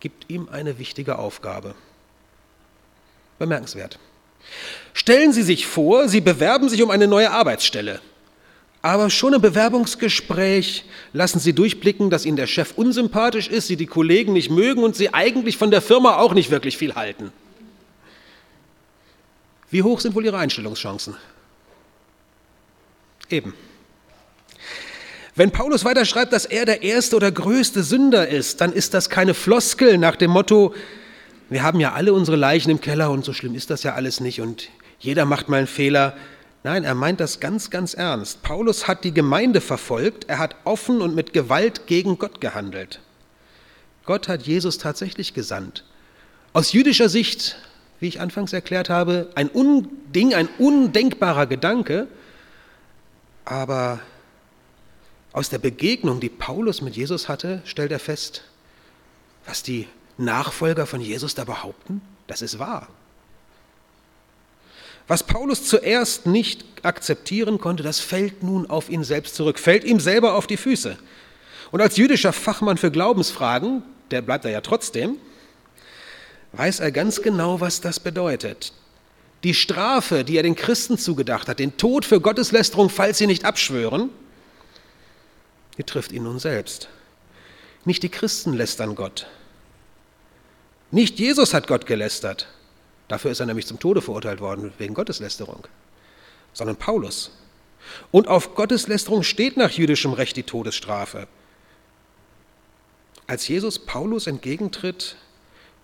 gibt 0.00 0.30
ihm 0.30 0.48
eine 0.50 0.78
wichtige 0.78 1.18
Aufgabe. 1.18 1.74
Bemerkenswert. 3.38 3.98
Stellen 4.92 5.32
Sie 5.32 5.42
sich 5.42 5.66
vor, 5.66 6.08
Sie 6.08 6.20
bewerben 6.20 6.68
sich 6.68 6.82
um 6.82 6.90
eine 6.90 7.06
neue 7.06 7.30
Arbeitsstelle. 7.30 8.00
Aber 8.82 9.10
schon 9.10 9.34
im 9.34 9.42
Bewerbungsgespräch 9.42 10.84
lassen 11.12 11.38
Sie 11.38 11.52
durchblicken, 11.52 12.08
dass 12.08 12.24
Ihnen 12.24 12.38
der 12.38 12.46
Chef 12.46 12.72
unsympathisch 12.76 13.48
ist, 13.48 13.66
Sie 13.66 13.76
die 13.76 13.86
Kollegen 13.86 14.32
nicht 14.32 14.50
mögen 14.50 14.82
und 14.82 14.96
Sie 14.96 15.12
eigentlich 15.12 15.58
von 15.58 15.70
der 15.70 15.82
Firma 15.82 16.16
auch 16.16 16.32
nicht 16.32 16.50
wirklich 16.50 16.78
viel 16.78 16.94
halten. 16.94 17.30
Wie 19.70 19.82
hoch 19.82 20.00
sind 20.00 20.14
wohl 20.14 20.24
Ihre 20.24 20.38
Einstellungschancen? 20.38 21.16
Eben. 23.28 23.54
Wenn 25.36 25.50
Paulus 25.50 25.84
weiter 25.84 26.04
schreibt, 26.04 26.32
dass 26.32 26.44
er 26.44 26.64
der 26.64 26.82
erste 26.82 27.16
oder 27.16 27.30
größte 27.30 27.82
Sünder 27.82 28.28
ist, 28.28 28.60
dann 28.60 28.72
ist 28.72 28.94
das 28.94 29.10
keine 29.10 29.34
Floskel 29.34 29.96
nach 29.98 30.16
dem 30.16 30.30
Motto, 30.30 30.74
wir 31.50 31.64
haben 31.64 31.80
ja 31.80 31.92
alle 31.92 32.12
unsere 32.12 32.36
Leichen 32.36 32.70
im 32.70 32.80
Keller 32.80 33.10
und 33.10 33.24
so 33.24 33.32
schlimm 33.32 33.56
ist 33.56 33.70
das 33.70 33.82
ja 33.82 33.94
alles 33.94 34.20
nicht 34.20 34.40
und 34.40 34.68
jeder 35.00 35.24
macht 35.24 35.48
mal 35.48 35.58
einen 35.58 35.66
Fehler. 35.66 36.16
Nein, 36.62 36.84
er 36.84 36.94
meint 36.94 37.18
das 37.18 37.40
ganz, 37.40 37.70
ganz 37.70 37.94
ernst. 37.94 38.42
Paulus 38.42 38.86
hat 38.86 39.02
die 39.02 39.12
Gemeinde 39.12 39.60
verfolgt, 39.60 40.26
er 40.28 40.38
hat 40.38 40.54
offen 40.64 41.00
und 41.00 41.14
mit 41.14 41.32
Gewalt 41.32 41.86
gegen 41.88 42.18
Gott 42.18 42.40
gehandelt. 42.40 43.00
Gott 44.04 44.28
hat 44.28 44.42
Jesus 44.42 44.78
tatsächlich 44.78 45.34
gesandt. 45.34 45.84
Aus 46.52 46.72
jüdischer 46.72 47.08
Sicht, 47.08 47.56
wie 47.98 48.08
ich 48.08 48.20
anfangs 48.20 48.52
erklärt 48.52 48.88
habe, 48.88 49.30
ein 49.34 49.48
Unding, 49.48 50.34
ein 50.34 50.48
undenkbarer 50.58 51.46
Gedanke, 51.46 52.06
aber 53.44 54.00
aus 55.32 55.48
der 55.48 55.58
Begegnung, 55.58 56.20
die 56.20 56.28
Paulus 56.28 56.80
mit 56.80 56.96
Jesus 56.96 57.28
hatte, 57.28 57.62
stellt 57.64 57.92
er 57.92 57.98
fest, 57.98 58.42
was 59.46 59.62
die 59.62 59.86
Nachfolger 60.18 60.86
von 60.86 61.00
Jesus 61.00 61.34
da 61.34 61.44
behaupten? 61.44 62.02
Das 62.26 62.42
ist 62.42 62.58
wahr. 62.58 62.88
Was 65.08 65.24
Paulus 65.24 65.66
zuerst 65.66 66.26
nicht 66.26 66.64
akzeptieren 66.82 67.58
konnte, 67.58 67.82
das 67.82 68.00
fällt 68.00 68.42
nun 68.42 68.70
auf 68.70 68.88
ihn 68.88 69.02
selbst 69.02 69.34
zurück, 69.34 69.58
fällt 69.58 69.84
ihm 69.84 69.98
selber 69.98 70.34
auf 70.34 70.46
die 70.46 70.56
Füße. 70.56 70.96
Und 71.72 71.80
als 71.80 71.96
jüdischer 71.96 72.32
Fachmann 72.32 72.76
für 72.76 72.90
Glaubensfragen, 72.90 73.82
der 74.10 74.22
bleibt 74.22 74.44
er 74.44 74.50
ja 74.50 74.60
trotzdem, 74.60 75.16
weiß 76.52 76.80
er 76.80 76.92
ganz 76.92 77.22
genau, 77.22 77.60
was 77.60 77.80
das 77.80 78.00
bedeutet. 78.00 78.72
Die 79.42 79.54
Strafe, 79.54 80.22
die 80.24 80.36
er 80.36 80.42
den 80.42 80.54
Christen 80.54 80.98
zugedacht 80.98 81.48
hat, 81.48 81.58
den 81.58 81.76
Tod 81.76 82.04
für 82.04 82.20
Gotteslästerung, 82.20 82.90
falls 82.90 83.18
sie 83.18 83.26
nicht 83.26 83.44
abschwören, 83.44 84.10
die 85.80 85.84
trifft 85.84 86.12
ihn 86.12 86.24
nun 86.24 86.38
selbst. 86.38 86.90
Nicht 87.86 88.02
die 88.02 88.10
Christen 88.10 88.52
lästern 88.52 88.94
Gott, 88.94 89.26
nicht 90.90 91.18
Jesus 91.18 91.54
hat 91.54 91.68
Gott 91.68 91.86
gelästert. 91.86 92.48
Dafür 93.08 93.30
ist 93.30 93.40
er 93.40 93.46
nämlich 93.46 93.66
zum 93.66 93.78
Tode 93.78 94.02
verurteilt 94.02 94.40
worden 94.40 94.72
wegen 94.78 94.94
Gotteslästerung. 94.94 95.66
Sondern 96.52 96.76
Paulus. 96.76 97.30
Und 98.10 98.28
auf 98.28 98.54
Gotteslästerung 98.54 99.22
steht 99.22 99.56
nach 99.56 99.70
jüdischem 99.70 100.12
Recht 100.12 100.36
die 100.36 100.42
Todesstrafe. 100.42 101.28
Als 103.26 103.46
Jesus 103.46 103.78
Paulus 103.78 104.26
entgegentritt, 104.26 105.16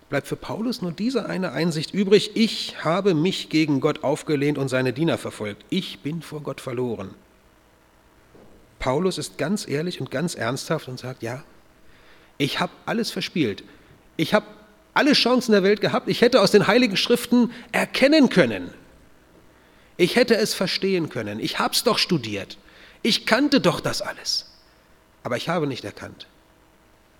bleibt 0.09 0.27
für 0.27 0.35
Paulus 0.35 0.81
nur 0.81 0.91
diese 0.91 1.25
eine 1.25 1.53
Einsicht 1.53 1.93
übrig, 1.93 2.31
ich 2.35 2.83
habe 2.83 3.13
mich 3.13 3.49
gegen 3.49 3.79
Gott 3.79 4.03
aufgelehnt 4.03 4.57
und 4.57 4.67
seine 4.67 4.93
Diener 4.93 5.17
verfolgt. 5.17 5.65
Ich 5.69 5.99
bin 5.99 6.21
vor 6.21 6.41
Gott 6.41 6.61
verloren. 6.61 7.15
Paulus 8.87 9.17
ist 9.17 9.37
ganz 9.37 9.67
ehrlich 9.67 9.99
und 9.99 10.11
ganz 10.11 10.33
ernsthaft 10.33 10.87
und 10.87 10.97
sagt, 10.97 11.21
ja, 11.21 11.43
ich 12.37 12.61
habe 12.61 12.71
alles 12.85 13.11
verspielt. 13.11 13.65
Ich 14.15 14.33
habe 14.33 14.45
alle 14.93 15.11
Chancen 15.11 15.51
der 15.51 15.61
Welt 15.61 15.81
gehabt. 15.81 16.07
Ich 16.07 16.21
hätte 16.21 16.39
aus 16.39 16.51
den 16.51 16.67
heiligen 16.67 16.95
Schriften 16.95 17.51
erkennen 17.73 18.29
können. 18.29 18.73
Ich 19.97 20.15
hätte 20.15 20.37
es 20.37 20.53
verstehen 20.53 21.09
können. 21.09 21.41
Ich 21.41 21.59
habe 21.59 21.73
es 21.73 21.83
doch 21.83 21.97
studiert. 21.97 22.57
Ich 23.01 23.25
kannte 23.25 23.59
doch 23.59 23.81
das 23.81 24.01
alles. 24.01 24.49
Aber 25.21 25.35
ich 25.35 25.49
habe 25.49 25.67
nicht 25.67 25.83
erkannt. 25.83 26.25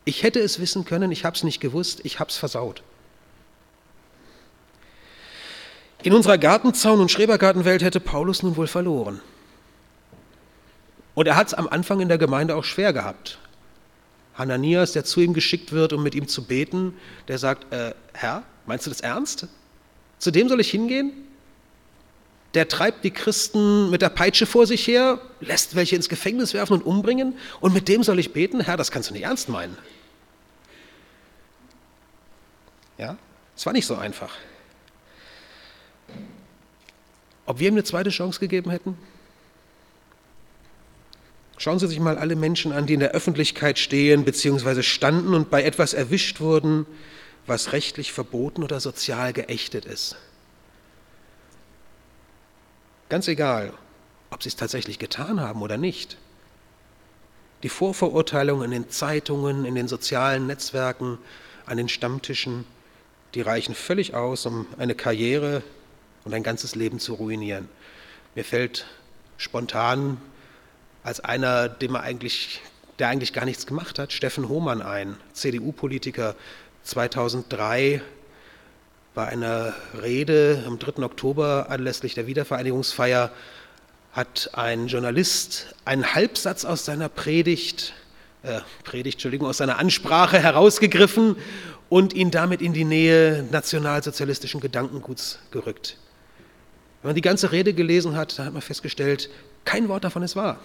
Ich 0.06 0.24
hätte 0.24 0.40
es 0.40 0.62
wissen 0.62 0.86
können, 0.86 1.12
ich 1.12 1.26
habe 1.26 1.36
es 1.36 1.44
nicht 1.44 1.60
gewusst, 1.60 2.00
ich 2.06 2.22
habe 2.22 2.30
es 2.30 2.38
versaut. 2.38 2.82
In 6.02 6.14
unserer 6.14 6.38
Gartenzaun- 6.38 7.02
und 7.02 7.12
Schrebergartenwelt 7.12 7.84
hätte 7.84 8.00
Paulus 8.00 8.42
nun 8.42 8.56
wohl 8.56 8.68
verloren. 8.68 9.20
Und 11.18 11.26
er 11.26 11.36
hat 11.36 11.48
es 11.48 11.56
am 11.56 11.68
Anfang 11.68 12.00
in 12.00 12.10
der 12.10 12.20
Gemeinde 12.20 12.56
auch 12.56 12.64
schwer 12.64 12.94
gehabt. 12.94 13.40
Hananias, 14.36 14.92
der 14.92 15.04
zu 15.04 15.20
ihm 15.20 15.34
geschickt 15.34 15.72
wird, 15.72 15.92
um 15.92 16.04
mit 16.04 16.14
ihm 16.14 16.28
zu 16.28 16.44
beten, 16.44 16.96
der 17.28 17.40
sagt, 17.40 17.74
äh, 17.74 17.96
Herr, 18.14 18.44
meinst 18.68 18.86
du 18.86 18.92
das 18.92 19.02
ernst? 19.02 19.48
Zu 20.20 20.30
dem 20.30 20.48
soll 20.48 20.60
ich 20.60 20.70
hingehen? 20.70 21.12
Der 22.54 22.68
treibt 22.68 23.04
die 23.04 23.10
Christen 23.10 23.90
mit 23.90 24.04
der 24.04 24.10
Peitsche 24.10 24.46
vor 24.46 24.68
sich 24.68 24.86
her, 24.86 25.20
lässt 25.40 25.76
welche 25.76 25.96
ins 25.96 26.08
Gefängnis 26.08 26.54
werfen 26.54 26.74
und 26.74 26.86
umbringen, 26.86 27.36
und 27.62 27.74
mit 27.74 27.88
dem 27.88 28.04
soll 28.04 28.20
ich 28.20 28.32
beten? 28.32 28.60
Herr, 28.60 28.78
das 28.78 28.92
kannst 28.92 29.10
du 29.10 29.16
nicht 29.16 29.24
ernst 29.24 29.50
meinen. 29.50 29.76
Ja, 33.00 33.18
es 33.56 33.66
war 33.66 33.74
nicht 33.74 33.88
so 33.88 33.96
einfach. 33.96 34.36
Ob 37.48 37.58
wir 37.58 37.70
ihm 37.70 37.74
eine 37.74 37.84
zweite 37.84 38.12
Chance 38.12 38.40
gegeben 38.40 38.70
hätten? 38.70 38.96
Schauen 41.58 41.80
Sie 41.80 41.88
sich 41.88 42.00
mal 42.00 42.18
alle 42.18 42.36
Menschen 42.36 42.72
an, 42.72 42.86
die 42.86 42.94
in 42.94 43.00
der 43.00 43.12
Öffentlichkeit 43.12 43.80
stehen 43.80 44.24
bzw. 44.24 44.84
standen 44.84 45.34
und 45.34 45.50
bei 45.50 45.64
etwas 45.64 45.94
erwischt 45.94 46.40
wurden, 46.40 46.86
was 47.48 47.74
rechtlich 47.74 48.14
verboten 48.14 48.64
oder 48.64 48.80
sozial 48.80 49.34
geächtet 49.34 49.86
ist. 49.86 50.18
Ganz 53.10 53.28
egal, 53.28 53.74
ob 54.30 54.44
sie 54.44 54.50
es 54.50 54.56
tatsächlich 54.56 55.00
getan 55.00 55.40
haben 55.40 55.62
oder 55.62 55.78
nicht. 55.78 56.18
Die 57.64 57.70
Vorverurteilungen 57.70 58.66
in 58.66 58.84
den 58.84 58.90
Zeitungen, 58.92 59.66
in 59.66 59.74
den 59.74 59.88
sozialen 59.88 60.46
Netzwerken, 60.46 61.18
an 61.66 61.78
den 61.78 61.90
Stammtischen, 61.90 62.66
die 63.34 63.42
reichen 63.42 63.74
völlig 63.74 64.14
aus, 64.14 64.46
um 64.46 64.68
eine 64.78 64.94
Karriere 64.94 65.64
und 66.24 66.34
ein 66.34 66.44
ganzes 66.44 66.76
Leben 66.76 67.00
zu 67.00 67.16
ruinieren. 67.16 67.68
Mir 68.36 68.44
fällt 68.44 68.86
spontan 69.38 70.18
als 71.08 71.22
einer, 71.22 71.70
dem 71.70 71.96
er 71.96 72.02
eigentlich, 72.02 72.60
der 73.00 73.08
eigentlich 73.08 73.32
gar 73.32 73.46
nichts 73.46 73.66
gemacht 73.66 73.98
hat, 73.98 74.12
Steffen 74.12 74.50
Hohmann 74.50 74.82
ein, 74.82 75.16
CDU-Politiker 75.32 76.36
2003 76.84 78.02
bei 79.16 79.26
einer 79.26 79.74
Rede 80.02 80.66
am 80.68 80.80
3. 80.80 81.04
Oktober 81.04 81.68
anlässlich 81.70 82.14
der 82.14 82.28
Wiedervereinigungsfeier 82.28 83.32
hat 84.12 84.50
ein 84.52 84.88
Journalist 84.88 85.74
einen 85.86 86.14
Halbsatz 86.14 86.66
aus 86.66 86.84
seiner 86.84 87.08
Predigt, 87.08 87.94
äh, 88.44 88.60
Predigt, 88.84 89.16
Entschuldigung, 89.16 89.48
aus 89.48 89.60
seiner 89.60 89.80
Ansprache 89.80 90.40
herausgegriffen 90.40 91.38
und 91.88 92.12
ihn 92.12 92.32
damit 92.32 92.62
in 92.62 92.74
die 92.74 92.84
Nähe 92.84 93.48
nationalsozialistischen 93.50 94.60
Gedankenguts 94.60 95.40
gerückt. 95.52 95.96
Wenn 97.02 97.10
man 97.12 97.16
die 97.16 97.22
ganze 97.22 97.54
Rede 97.54 97.74
gelesen 97.74 98.18
hat, 98.18 98.38
dann 98.38 98.48
hat 98.48 98.52
man 98.52 98.62
festgestellt, 98.62 99.30
kein 99.64 99.88
Wort 99.88 100.04
davon 100.04 100.22
ist 100.22 100.36
wahr. 100.36 100.60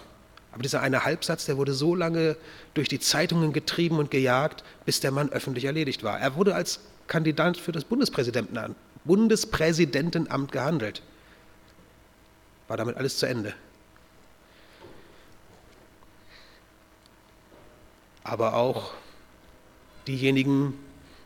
Aber 0.53 0.61
dieser 0.61 0.81
eine 0.81 1.03
Halbsatz, 1.03 1.45
der 1.45 1.57
wurde 1.57 1.73
so 1.73 1.95
lange 1.95 2.37
durch 2.75 2.87
die 2.87 2.99
Zeitungen 2.99 3.53
getrieben 3.53 3.97
und 3.97 4.11
gejagt, 4.11 4.63
bis 4.85 4.99
der 4.99 5.11
Mann 5.11 5.29
öffentlich 5.29 5.65
erledigt 5.65 6.03
war. 6.03 6.19
Er 6.19 6.35
wurde 6.35 6.53
als 6.53 6.79
Kandidat 7.07 7.57
für 7.57 7.71
das 7.71 7.83
Bundespräsidentenamt, 7.83 8.75
Bundespräsidentenamt 9.03 10.51
gehandelt. 10.51 11.01
War 12.67 12.77
damit 12.77 12.97
alles 12.97 13.17
zu 13.17 13.25
Ende. 13.25 13.55
Aber 18.23 18.53
auch 18.53 18.93
diejenigen, 20.07 20.77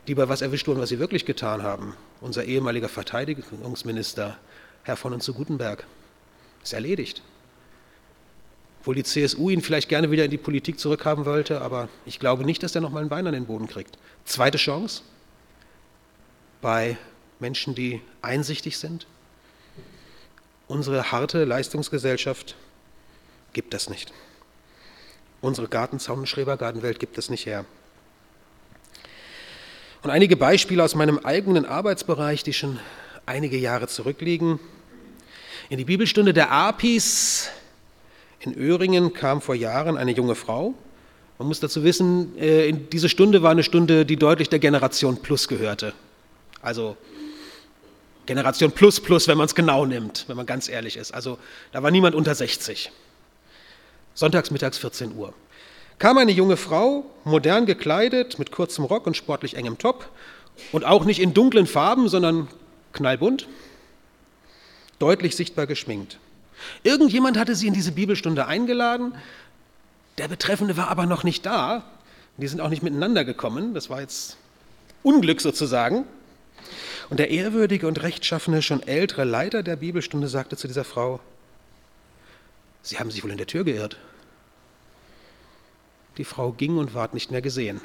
die 0.08 0.16
bei 0.16 0.30
was 0.30 0.42
erwischt 0.42 0.68
wurden, 0.68 0.80
was 0.80 0.90
sie 0.90 1.00
wirklich 1.00 1.26
getan 1.26 1.64
haben. 1.64 1.96
Unser 2.22 2.46
ehemaliger 2.46 2.90
Verteidigungsminister, 2.90 4.38
Herr 4.84 4.96
von 4.96 5.14
und 5.14 5.22
zu 5.22 5.34
Gutenberg, 5.34 5.86
ist 6.64 6.74
erledigt. 6.74 7.22
Obwohl 8.88 8.96
die 8.96 9.04
CSU 9.04 9.50
ihn 9.50 9.62
vielleicht 9.62 9.90
gerne 9.90 10.12
wieder 10.12 10.24
in 10.24 10.32
die 10.32 10.38
Politik 10.38 10.80
zurückhaben 10.80 11.26
wollte, 11.26 11.60
aber 11.60 11.90
ich 12.06 12.20
glaube 12.20 12.46
nicht, 12.46 12.64
dass 12.64 12.74
er 12.74 12.80
noch 12.80 12.90
mal 12.90 13.02
ein 13.02 13.10
Bein 13.10 13.28
an 13.28 13.34
den 13.34 13.46
Boden 13.46 13.68
kriegt. 13.68 13.98
Zweite 14.24 14.58
Chance 14.58 15.02
bei 16.62 16.96
Menschen, 17.40 17.76
die 17.76 18.00
einsichtig 18.22 18.78
sind. 18.78 19.06
Unsere 20.70 21.12
harte 21.12 21.44
Leistungsgesellschaft 21.44 22.56
gibt 23.52 23.74
das 23.74 23.90
nicht. 23.90 24.14
Unsere 25.42 25.68
Gartenzaun- 25.68 26.20
und 26.20 26.30
Schrebergartenwelt 26.30 26.98
gibt 26.98 27.18
es 27.18 27.30
nicht 27.30 27.46
her. 27.46 27.66
Und 30.02 30.12
einige 30.12 30.38
Beispiele 30.38 30.82
aus 30.82 30.96
meinem 30.96 31.18
eigenen 31.18 31.66
Arbeitsbereich, 31.66 32.42
die 32.44 32.54
schon 32.54 32.80
einige 33.26 33.58
Jahre 33.58 33.90
zurückliegen. 33.90 34.62
In 35.68 35.78
die 35.78 35.84
Bibelstunde 35.84 36.34
der 36.34 36.54
Apis 36.54 37.50
in 38.40 38.56
Öhringen 38.56 39.14
kam 39.14 39.42
vor 39.42 39.56
Jahren 39.56 39.98
eine 39.98 40.12
junge 40.12 40.36
Frau. 40.36 40.74
Man 41.38 41.48
muss 41.48 41.60
dazu 41.60 41.84
wissen, 41.84 42.38
äh, 42.38 42.72
diese 42.74 43.10
Stunde 43.10 43.44
war 43.44 43.52
eine 43.52 43.64
Stunde, 43.64 44.06
die 44.06 44.16
deutlich 44.16 44.50
der 44.50 44.60
Generation 44.60 45.18
Plus 45.22 45.48
gehörte. 45.48 45.94
Also 46.62 46.98
Generation 48.26 48.72
Plus 48.72 49.00
Plus, 49.00 49.28
wenn 49.28 49.38
man 49.38 49.46
es 49.46 49.56
genau 49.56 49.86
nimmt, 49.86 50.26
wenn 50.28 50.38
man 50.38 50.46
ganz 50.46 50.68
ehrlich 50.68 50.98
ist. 50.98 51.14
Also 51.14 51.38
da 51.72 51.84
war 51.84 51.92
niemand 51.92 52.16
unter 52.16 52.34
60. 52.34 52.92
Sonntags 54.14 54.52
mittags 54.52 54.78
14 54.78 55.16
Uhr 55.16 55.34
kam 56.00 56.18
eine 56.18 56.32
junge 56.32 56.58
Frau, 56.58 57.06
modern 57.24 57.66
gekleidet, 57.66 58.38
mit 58.40 58.52
kurzem 58.52 58.86
Rock 58.86 59.08
und 59.08 59.18
sportlich 59.18 59.56
engem 59.56 59.78
Top 59.78 60.10
und 60.72 60.86
auch 60.86 61.06
nicht 61.06 61.20
in 61.20 61.34
dunklen 61.34 61.68
Farben, 61.68 62.08
sondern 62.08 62.48
knallbunt, 62.94 63.48
deutlich 65.00 65.36
sichtbar 65.36 65.68
geschminkt. 65.68 66.20
Irgendjemand 66.84 67.38
hatte 67.38 67.56
sie 67.56 67.68
in 67.68 67.74
diese 67.74 67.92
Bibelstunde 67.92 68.48
eingeladen, 68.48 69.14
der 70.18 70.28
Betreffende 70.28 70.78
war 70.78 70.90
aber 70.90 71.06
noch 71.06 71.24
nicht 71.24 71.46
da. 71.46 71.84
Die 72.38 72.48
sind 72.48 72.62
auch 72.62 72.70
nicht 72.70 72.84
miteinander 72.84 73.26
gekommen, 73.26 73.74
das 73.74 73.90
war 73.90 74.02
jetzt 74.02 74.38
Unglück 75.04 75.42
sozusagen. 75.42 76.06
Und 77.10 77.20
der 77.20 77.30
ehrwürdige 77.30 77.88
und 77.88 78.02
rechtschaffene, 78.02 78.62
schon 78.62 78.84
ältere 78.84 79.24
Leiter 79.24 79.64
der 79.64 79.78
Bibelstunde 79.78 80.28
sagte 80.28 80.58
zu 80.58 80.68
dieser 80.68 80.84
Frau, 80.84 81.20
Sie 82.84 83.00
haben 83.00 83.12
sich 83.12 83.24
wohl 83.24 83.32
in 83.32 83.38
der 83.38 83.48
Tür 83.48 83.64
geirrt. 83.64 83.98
Die 86.18 86.24
Frau 86.24 86.52
ging 86.52 86.78
und 86.78 86.94
ward 86.94 87.14
nicht 87.14 87.32
mehr 87.32 87.42
gesehen. 87.42 87.82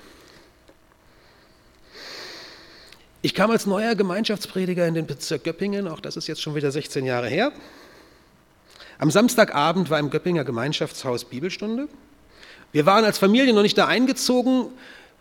Ich 3.21 3.35
kam 3.35 3.51
als 3.51 3.67
neuer 3.67 3.95
Gemeinschaftsprediger 3.95 4.87
in 4.87 4.95
den 4.95 5.07
Bezirk 5.07 5.45
Göppingen, 5.45 5.87
auch 5.87 6.01
das 6.01 6.17
ist 6.17 6.27
jetzt 6.29 6.43
schon 6.43 6.55
wieder 6.55 6.71
16 6.73 7.05
Jahre 7.05 7.29
her. 7.29 7.53
Am 9.03 9.11
Samstagabend 9.11 9.91
war 9.91 9.99
im 9.99 10.11
Göppinger 10.11 10.45
Gemeinschaftshaus 10.45 11.25
Bibelstunde. 11.25 11.89
Wir 12.71 12.87
waren 12.87 13.05
als 13.05 13.19
Familie 13.19 13.53
noch 13.53 13.63
nicht 13.63 13.77
da 13.77 13.89
eingezogen. 13.89 14.67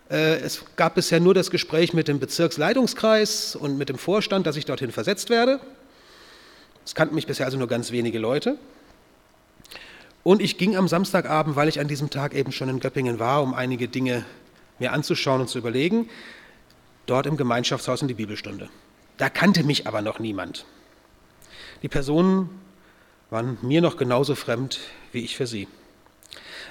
Äh, 0.07 0.35
es 0.35 0.63
gab 0.75 0.93
bisher 0.93 1.19
nur 1.19 1.33
das 1.33 1.49
Gespräch 1.49 1.91
mit 1.91 2.07
dem 2.07 2.19
Bezirksleitungskreis 2.19 3.55
und 3.55 3.79
mit 3.79 3.89
dem 3.89 3.97
Vorstand, 3.97 4.45
dass 4.45 4.55
ich 4.55 4.65
dorthin 4.65 4.91
versetzt 4.91 5.31
werde. 5.31 5.59
Es 6.85 6.93
kannten 6.93 7.15
mich 7.15 7.25
bisher 7.25 7.47
also 7.47 7.57
nur 7.57 7.67
ganz 7.67 7.91
wenige 7.91 8.19
Leute. 8.19 8.59
Und 10.21 10.43
ich 10.43 10.59
ging 10.59 10.77
am 10.77 10.87
Samstagabend, 10.87 11.55
weil 11.55 11.67
ich 11.67 11.79
an 11.79 11.87
diesem 11.87 12.11
Tag 12.11 12.35
eben 12.35 12.51
schon 12.51 12.69
in 12.69 12.81
Göppingen 12.81 13.17
war, 13.17 13.41
um 13.41 13.55
einige 13.55 13.87
Dinge 13.87 14.25
mir 14.77 14.93
anzuschauen 14.93 15.41
und 15.41 15.47
zu 15.47 15.57
überlegen, 15.57 16.07
dort 17.07 17.25
im 17.25 17.35
Gemeinschaftshaus 17.35 18.03
in 18.03 18.07
die 18.07 18.13
Bibelstunde. 18.13 18.69
Da 19.17 19.31
kannte 19.31 19.63
mich 19.63 19.87
aber 19.87 20.03
noch 20.03 20.19
niemand. 20.19 20.65
Die 21.81 21.89
Personen 21.89 22.61
waren 23.31 23.57
mir 23.61 23.81
noch 23.81 23.95
genauso 23.95 24.35
fremd 24.35 24.79
wie 25.13 25.23
ich 25.23 25.35
für 25.35 25.47
sie. 25.47 25.67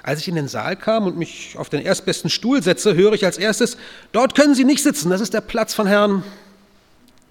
Als 0.02 0.20
ich 0.20 0.28
in 0.28 0.34
den 0.34 0.46
Saal 0.46 0.76
kam 0.76 1.06
und 1.06 1.16
mich 1.16 1.56
auf 1.56 1.68
den 1.70 1.82
erstbesten 1.82 2.30
Stuhl 2.30 2.62
setze, 2.62 2.94
höre 2.94 3.14
ich 3.14 3.24
als 3.24 3.38
erstes, 3.38 3.76
dort 4.12 4.34
können 4.34 4.54
Sie 4.54 4.64
nicht 4.64 4.82
sitzen, 4.82 5.10
das 5.10 5.20
ist 5.20 5.34
der 5.34 5.40
Platz 5.40 5.74
von 5.74 5.86
Herrn 5.86 6.22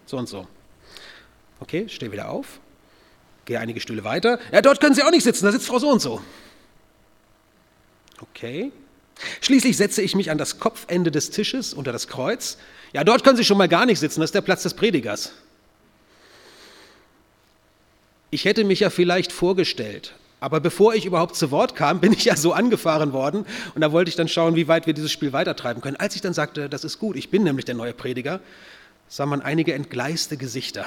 so 0.08 0.18
und 0.18 0.28
so. 0.28 0.48
Okay, 1.60 1.88
stehe 1.88 2.12
wieder 2.12 2.30
auf, 2.30 2.60
Gehe 3.46 3.60
einige 3.60 3.80
Stühle 3.80 4.04
weiter. 4.04 4.39
Ja, 4.52 4.62
dort 4.62 4.80
können 4.80 4.94
Sie 4.94 5.04
auch 5.04 5.12
nicht 5.12 5.24
sitzen, 5.24 5.46
da 5.46 5.52
sitzt 5.52 5.68
Frau 5.68 5.80
so 5.80 5.89
und 5.89 6.02
so. 6.02 6.22
Okay. 8.22 8.72
Schließlich 9.42 9.78
setze 9.78 10.02
ich 10.02 10.15
mich 10.15 10.30
an 10.30 10.38
das 10.38 10.60
Kopfende 10.60 11.12
des 11.12 11.30
Tisches 11.30 11.74
unter 11.74 11.92
das 11.92 12.08
Kreuz. 12.08 12.58
Ja, 12.94 13.04
dort 13.04 13.24
können 13.24 13.38
Sie 13.38 13.46
schon 13.46 13.58
mal 13.58 13.68
gar 13.68 13.86
nicht 13.86 14.00
sitzen, 14.00 14.22
das 14.22 14.30
ist 14.30 14.36
der 14.36 14.42
Platz 14.42 14.63
des 14.63 14.74
Predigers. 14.74 15.34
Ich 18.32 18.46
hätte 18.46 18.63
mich 18.63 18.82
ja 18.82 18.89
vielleicht 18.89 19.32
vorgestellt, 19.32 20.13
aber 20.39 20.60
bevor 20.60 20.94
ich 20.94 21.06
überhaupt 21.06 21.36
zu 21.36 21.52
Wort 21.52 21.76
kam, 21.76 22.00
bin 22.00 22.13
ich 22.13 22.26
ja 22.26 22.36
so 22.36 22.54
angefahren 22.54 23.12
worden 23.12 23.46
und 23.76 23.82
da 23.82 23.92
wollte 23.92 24.10
ich 24.10 24.15
dann 24.15 24.28
schauen, 24.28 24.56
wie 24.56 24.68
weit 24.68 24.86
wir 24.88 24.94
dieses 24.94 25.12
Spiel 25.12 25.34
weitertreiben 25.34 25.82
können. 25.82 25.98
Als 25.98 26.15
ich 26.15 26.22
dann 26.22 26.34
sagte, 26.34 26.70
das 26.70 26.84
ist 26.84 27.00
gut, 27.00 27.15
ich 27.15 27.30
bin 27.30 27.44
nämlich 27.44 27.65
der 27.65 27.76
neue 27.76 27.94
Prediger, 27.94 28.39
sah 29.08 29.26
man 29.26 29.42
einige 29.42 29.74
entgleiste 29.74 30.38
Gesichter. 30.38 30.86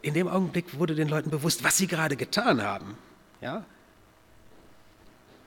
In 0.00 0.14
dem 0.14 0.28
Augenblick 0.28 0.78
wurde 0.78 0.94
den 0.94 1.08
Leuten 1.08 1.30
bewusst, 1.30 1.64
was 1.64 1.76
sie 1.76 1.86
gerade 1.86 2.16
getan 2.16 2.62
haben. 2.62 2.96
Ja? 3.40 3.64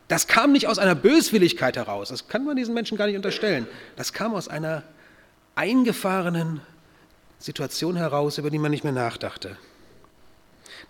Das 0.08 0.28
kam 0.28 0.52
nicht 0.52 0.68
aus 0.68 0.78
einer 0.78 0.96
Böswilligkeit 0.96 1.78
heraus, 1.78 2.10
das 2.10 2.28
kann 2.28 2.46
man 2.46 2.56
diesen 2.56 2.74
Menschen 2.74 2.98
gar 2.98 3.08
nicht 3.08 3.16
unterstellen. 3.16 3.66
Das 3.96 4.14
kam 4.14 4.36
aus 4.36 4.48
einer 4.48 4.84
eingefahrenen 5.56 6.62
Situation 7.46 7.96
heraus, 7.96 8.40
über 8.40 8.50
die 8.50 8.58
man 8.58 8.72
nicht 8.72 8.84
mehr 8.84 8.92
nachdachte. 8.92 9.56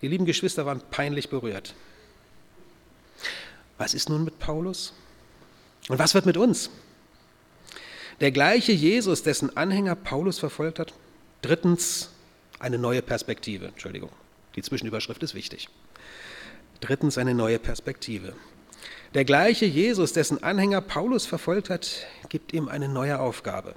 Die 0.01 0.07
lieben 0.07 0.25
Geschwister 0.25 0.65
waren 0.65 0.79
peinlich 0.89 1.29
berührt. 1.29 1.75
Was 3.77 3.93
ist 3.93 4.07
nun 4.07 4.23
mit 4.23 4.39
Paulus? 4.39 4.93
Und 5.89 5.99
was 5.99 6.13
wird 6.13 6.25
mit 6.25 6.37
uns? 6.37 6.69
Der 8.21 8.31
gleiche 8.31 8.71
Jesus, 8.71 9.21
dessen 9.21 9.57
Anhänger 9.57 9.95
Paulus 9.95 10.39
verfolgt 10.39 10.79
hat. 10.79 10.93
Drittens, 11.41 12.11
eine 12.57 12.77
neue 12.77 13.01
Perspektive. 13.01 13.65
Entschuldigung, 13.67 14.11
die 14.55 14.61
Zwischenüberschrift 14.61 15.21
ist 15.23 15.35
wichtig. 15.35 15.67
Drittens, 16.79 17.17
eine 17.17 17.33
neue 17.33 17.59
Perspektive. 17.59 18.33
Der 19.13 19.25
gleiche 19.25 19.65
Jesus, 19.65 20.13
dessen 20.13 20.41
Anhänger 20.41 20.79
Paulus 20.79 21.25
verfolgt 21.25 21.69
hat, 21.69 22.05
gibt 22.29 22.53
ihm 22.53 22.69
eine 22.69 22.87
neue 22.87 23.19
Aufgabe. 23.19 23.75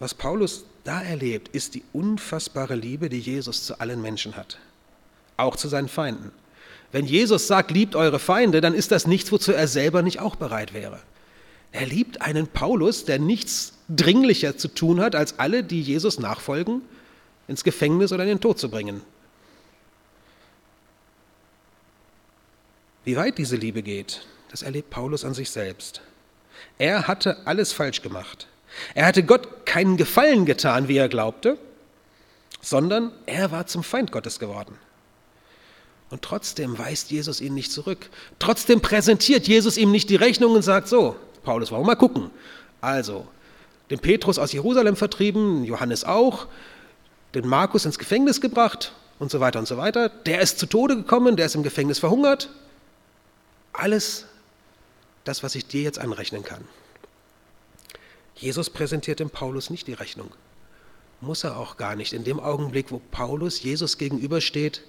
Was 0.00 0.12
Paulus 0.12 0.66
da 0.84 1.02
erlebt, 1.02 1.48
ist 1.48 1.74
die 1.74 1.82
unfassbare 1.92 2.74
Liebe, 2.74 3.08
die 3.08 3.20
Jesus 3.20 3.64
zu 3.64 3.80
allen 3.80 4.00
Menschen 4.02 4.36
hat, 4.36 4.58
auch 5.36 5.56
zu 5.56 5.68
seinen 5.68 5.88
Feinden. 5.88 6.32
Wenn 6.92 7.06
Jesus 7.06 7.46
sagt, 7.46 7.70
liebt 7.70 7.94
eure 7.94 8.18
Feinde, 8.18 8.60
dann 8.60 8.74
ist 8.74 8.90
das 8.90 9.06
nichts, 9.06 9.30
wozu 9.30 9.52
er 9.52 9.68
selber 9.68 10.02
nicht 10.02 10.20
auch 10.20 10.36
bereit 10.36 10.74
wäre. 10.74 11.00
Er 11.72 11.86
liebt 11.86 12.20
einen 12.20 12.48
Paulus, 12.48 13.04
der 13.04 13.18
nichts 13.18 13.74
dringlicher 13.88 14.56
zu 14.56 14.68
tun 14.68 15.00
hat, 15.00 15.14
als 15.14 15.38
alle, 15.38 15.62
die 15.62 15.82
Jesus 15.82 16.18
nachfolgen, 16.18 16.82
ins 17.46 17.62
Gefängnis 17.62 18.12
oder 18.12 18.24
in 18.24 18.28
den 18.28 18.40
Tod 18.40 18.58
zu 18.58 18.70
bringen. 18.70 19.02
Wie 23.04 23.16
weit 23.16 23.38
diese 23.38 23.56
Liebe 23.56 23.82
geht, 23.82 24.26
das 24.50 24.62
erlebt 24.62 24.90
Paulus 24.90 25.24
an 25.24 25.34
sich 25.34 25.50
selbst. 25.50 26.02
Er 26.78 27.06
hatte 27.08 27.46
alles 27.46 27.72
falsch 27.72 28.02
gemacht. 28.02 28.46
Er 28.94 29.06
hatte 29.06 29.22
Gott 29.22 29.59
keinen 29.70 29.96
Gefallen 29.96 30.46
getan, 30.46 30.88
wie 30.88 30.96
er 30.96 31.08
glaubte, 31.08 31.56
sondern 32.60 33.12
er 33.26 33.52
war 33.52 33.68
zum 33.68 33.84
Feind 33.84 34.10
Gottes 34.10 34.40
geworden. 34.40 34.76
Und 36.10 36.22
trotzdem 36.22 36.76
weist 36.76 37.12
Jesus 37.12 37.40
ihn 37.40 37.54
nicht 37.54 37.70
zurück. 37.70 38.10
Trotzdem 38.40 38.80
präsentiert 38.80 39.46
Jesus 39.46 39.76
ihm 39.76 39.92
nicht 39.92 40.10
die 40.10 40.16
Rechnung 40.16 40.54
und 40.54 40.62
sagt 40.62 40.88
so, 40.88 41.14
Paulus, 41.44 41.70
warum 41.70 41.86
mal 41.86 41.94
gucken? 41.94 42.32
Also, 42.80 43.28
den 43.90 44.00
Petrus 44.00 44.40
aus 44.40 44.52
Jerusalem 44.52 44.96
vertrieben, 44.96 45.62
Johannes 45.62 46.02
auch, 46.02 46.48
den 47.36 47.46
Markus 47.46 47.84
ins 47.84 48.00
Gefängnis 48.00 48.40
gebracht 48.40 48.92
und 49.20 49.30
so 49.30 49.38
weiter 49.38 49.60
und 49.60 49.68
so 49.68 49.76
weiter. 49.76 50.08
Der 50.08 50.40
ist 50.40 50.58
zu 50.58 50.66
Tode 50.66 50.96
gekommen, 50.96 51.36
der 51.36 51.46
ist 51.46 51.54
im 51.54 51.62
Gefängnis 51.62 52.00
verhungert. 52.00 52.50
Alles 53.72 54.26
das, 55.22 55.44
was 55.44 55.54
ich 55.54 55.68
dir 55.68 55.82
jetzt 55.82 56.00
anrechnen 56.00 56.42
kann. 56.42 56.64
Jesus 58.40 58.70
präsentiert 58.70 59.20
dem 59.20 59.28
Paulus 59.28 59.68
nicht 59.68 59.86
die 59.86 59.92
Rechnung. 59.92 60.30
Muss 61.20 61.44
er 61.44 61.58
auch 61.58 61.76
gar 61.76 61.94
nicht. 61.94 62.14
In 62.14 62.24
dem 62.24 62.40
Augenblick, 62.40 62.90
wo 62.90 63.00
Paulus 63.10 63.62
Jesus 63.62 63.98
gegenübersteht, 63.98 64.82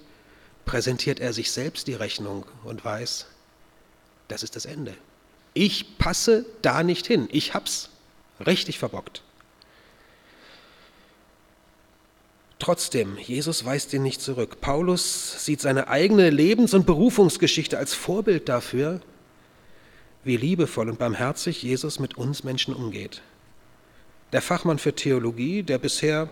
präsentiert 0.64 1.20
er 1.20 1.34
sich 1.34 1.52
selbst 1.52 1.86
die 1.86 1.94
Rechnung 1.94 2.46
und 2.64 2.82
weiß, 2.82 3.26
das 4.28 4.42
ist 4.42 4.56
das 4.56 4.64
Ende. 4.64 4.94
Ich 5.52 5.98
passe 5.98 6.46
da 6.62 6.82
nicht 6.82 7.06
hin. 7.06 7.28
Ich 7.30 7.52
hab's 7.52 7.90
richtig 8.44 8.78
verbockt. 8.78 9.22
Trotzdem, 12.58 13.18
Jesus 13.18 13.66
weist 13.66 13.92
ihn 13.92 14.02
nicht 14.02 14.22
zurück. 14.22 14.62
Paulus 14.62 15.44
sieht 15.44 15.60
seine 15.60 15.88
eigene 15.88 16.30
Lebens- 16.30 16.72
und 16.72 16.86
Berufungsgeschichte 16.86 17.76
als 17.76 17.92
Vorbild 17.92 18.48
dafür, 18.48 19.02
wie 20.24 20.38
liebevoll 20.38 20.88
und 20.88 20.98
barmherzig 20.98 21.62
Jesus 21.62 21.98
mit 21.98 22.16
uns 22.16 22.44
Menschen 22.44 22.72
umgeht 22.72 23.20
der 24.32 24.42
Fachmann 24.42 24.78
für 24.78 24.94
Theologie, 24.94 25.62
der 25.62 25.78
bisher 25.78 26.28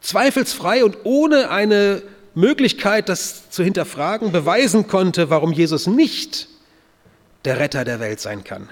zweifelsfrei 0.00 0.84
und 0.84 0.98
ohne 1.04 1.50
eine 1.50 2.02
Möglichkeit, 2.34 3.08
das 3.08 3.50
zu 3.50 3.64
hinterfragen, 3.64 4.30
beweisen 4.30 4.86
konnte, 4.86 5.30
warum 5.30 5.52
Jesus 5.52 5.86
nicht 5.86 6.48
der 7.44 7.58
Retter 7.58 7.84
der 7.84 8.00
Welt 8.00 8.20
sein 8.20 8.44
kann. 8.44 8.68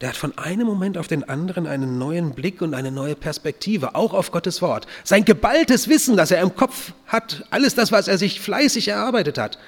Der 0.00 0.10
hat 0.10 0.16
von 0.16 0.36
einem 0.38 0.66
Moment 0.66 0.96
auf 0.96 1.08
den 1.08 1.28
anderen 1.28 1.66
einen 1.66 1.98
neuen 1.98 2.32
Blick 2.32 2.62
und 2.62 2.72
eine 2.72 2.90
neue 2.90 3.16
Perspektive, 3.16 3.94
auch 3.94 4.14
auf 4.14 4.30
Gottes 4.30 4.62
Wort. 4.62 4.86
Sein 5.04 5.26
geballtes 5.26 5.88
Wissen, 5.88 6.16
das 6.16 6.30
er 6.30 6.40
im 6.40 6.54
Kopf 6.54 6.92
hat, 7.06 7.44
alles 7.50 7.74
das, 7.74 7.92
was 7.92 8.08
er 8.08 8.16
sich 8.16 8.40
fleißig 8.40 8.88
erarbeitet 8.88 9.36
hat, 9.36 9.58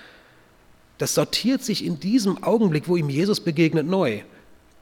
das 0.96 1.14
sortiert 1.14 1.62
sich 1.62 1.85
in 1.85 2.01
diesem 2.01 2.42
Augenblick, 2.42 2.88
wo 2.88 2.96
ihm 2.96 3.11
Jesus 3.11 3.40
begegnet, 3.40 3.87
neu. 3.87 4.22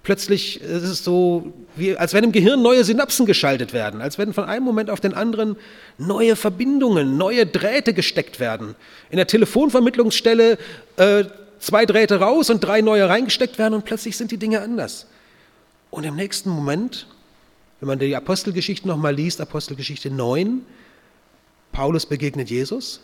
Plötzlich 0.02 0.60
ist 0.62 0.82
es 0.82 1.04
so, 1.04 1.52
wie, 1.76 1.94
als 1.96 2.14
wenn 2.14 2.24
im 2.24 2.32
Gehirn 2.32 2.62
neue 2.62 2.84
Synapsen 2.84 3.26
geschaltet 3.26 3.74
werden, 3.74 4.00
als 4.00 4.16
wenn 4.16 4.32
von 4.32 4.44
einem 4.44 4.64
Moment 4.64 4.88
auf 4.88 5.00
den 5.00 5.12
anderen 5.12 5.56
neue 5.98 6.36
Verbindungen, 6.36 7.18
neue 7.18 7.46
Drähte 7.46 7.92
gesteckt 7.92 8.40
werden. 8.40 8.74
In 9.10 9.18
der 9.18 9.26
Telefonvermittlungsstelle 9.26 10.56
äh, 10.96 11.24
zwei 11.58 11.84
Drähte 11.84 12.18
raus 12.18 12.48
und 12.48 12.64
drei 12.64 12.80
neue 12.80 13.08
reingesteckt 13.08 13.58
werden 13.58 13.74
und 13.74 13.84
plötzlich 13.84 14.16
sind 14.16 14.30
die 14.30 14.38
Dinge 14.38 14.62
anders. 14.62 15.06
Und 15.90 16.04
im 16.04 16.16
nächsten 16.16 16.48
Moment, 16.48 17.06
wenn 17.80 17.88
man 17.88 17.98
die 17.98 18.16
Apostelgeschichte 18.16 18.88
nochmal 18.88 19.14
liest, 19.14 19.40
Apostelgeschichte 19.40 20.10
9, 20.10 20.64
Paulus 21.72 22.06
begegnet 22.06 22.48
Jesus, 22.48 23.00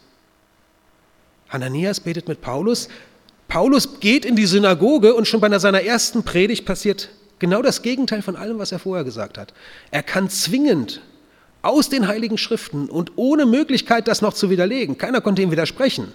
Hananias 1.51 2.01
betet 2.01 2.27
mit 2.27 2.41
Paulus, 2.41 2.89
Paulus 3.49 4.01
geht 4.01 4.25
in 4.25 4.37
die 4.37 4.47
Synagoge 4.47 5.15
und 5.15 5.29
schon 5.29 5.41
bei 5.41 5.59
seiner 5.59 5.83
ersten 5.83 6.23
Predigt 6.25 6.65
passiert 6.65 7.11
genau 7.39 7.63
das 7.63 7.83
Gegenteil 7.83 8.23
von 8.23 8.37
allem, 8.37 8.59
was 8.59 8.73
er 8.73 8.79
vorher 8.79 9.05
gesagt 9.05 9.39
hat. 9.39 9.53
Er 9.91 10.03
kann 10.03 10.29
zwingend 10.31 11.01
aus 11.63 11.89
den 11.89 12.07
heiligen 12.07 12.39
Schriften 12.39 12.89
und 12.89 13.13
ohne 13.17 13.47
Möglichkeit, 13.47 14.09
das 14.09 14.23
noch 14.23 14.35
zu 14.35 14.51
widerlegen, 14.51 14.99
keiner 14.99 15.21
konnte 15.21 15.43
ihm 15.43 15.51
widersprechen, 15.51 16.13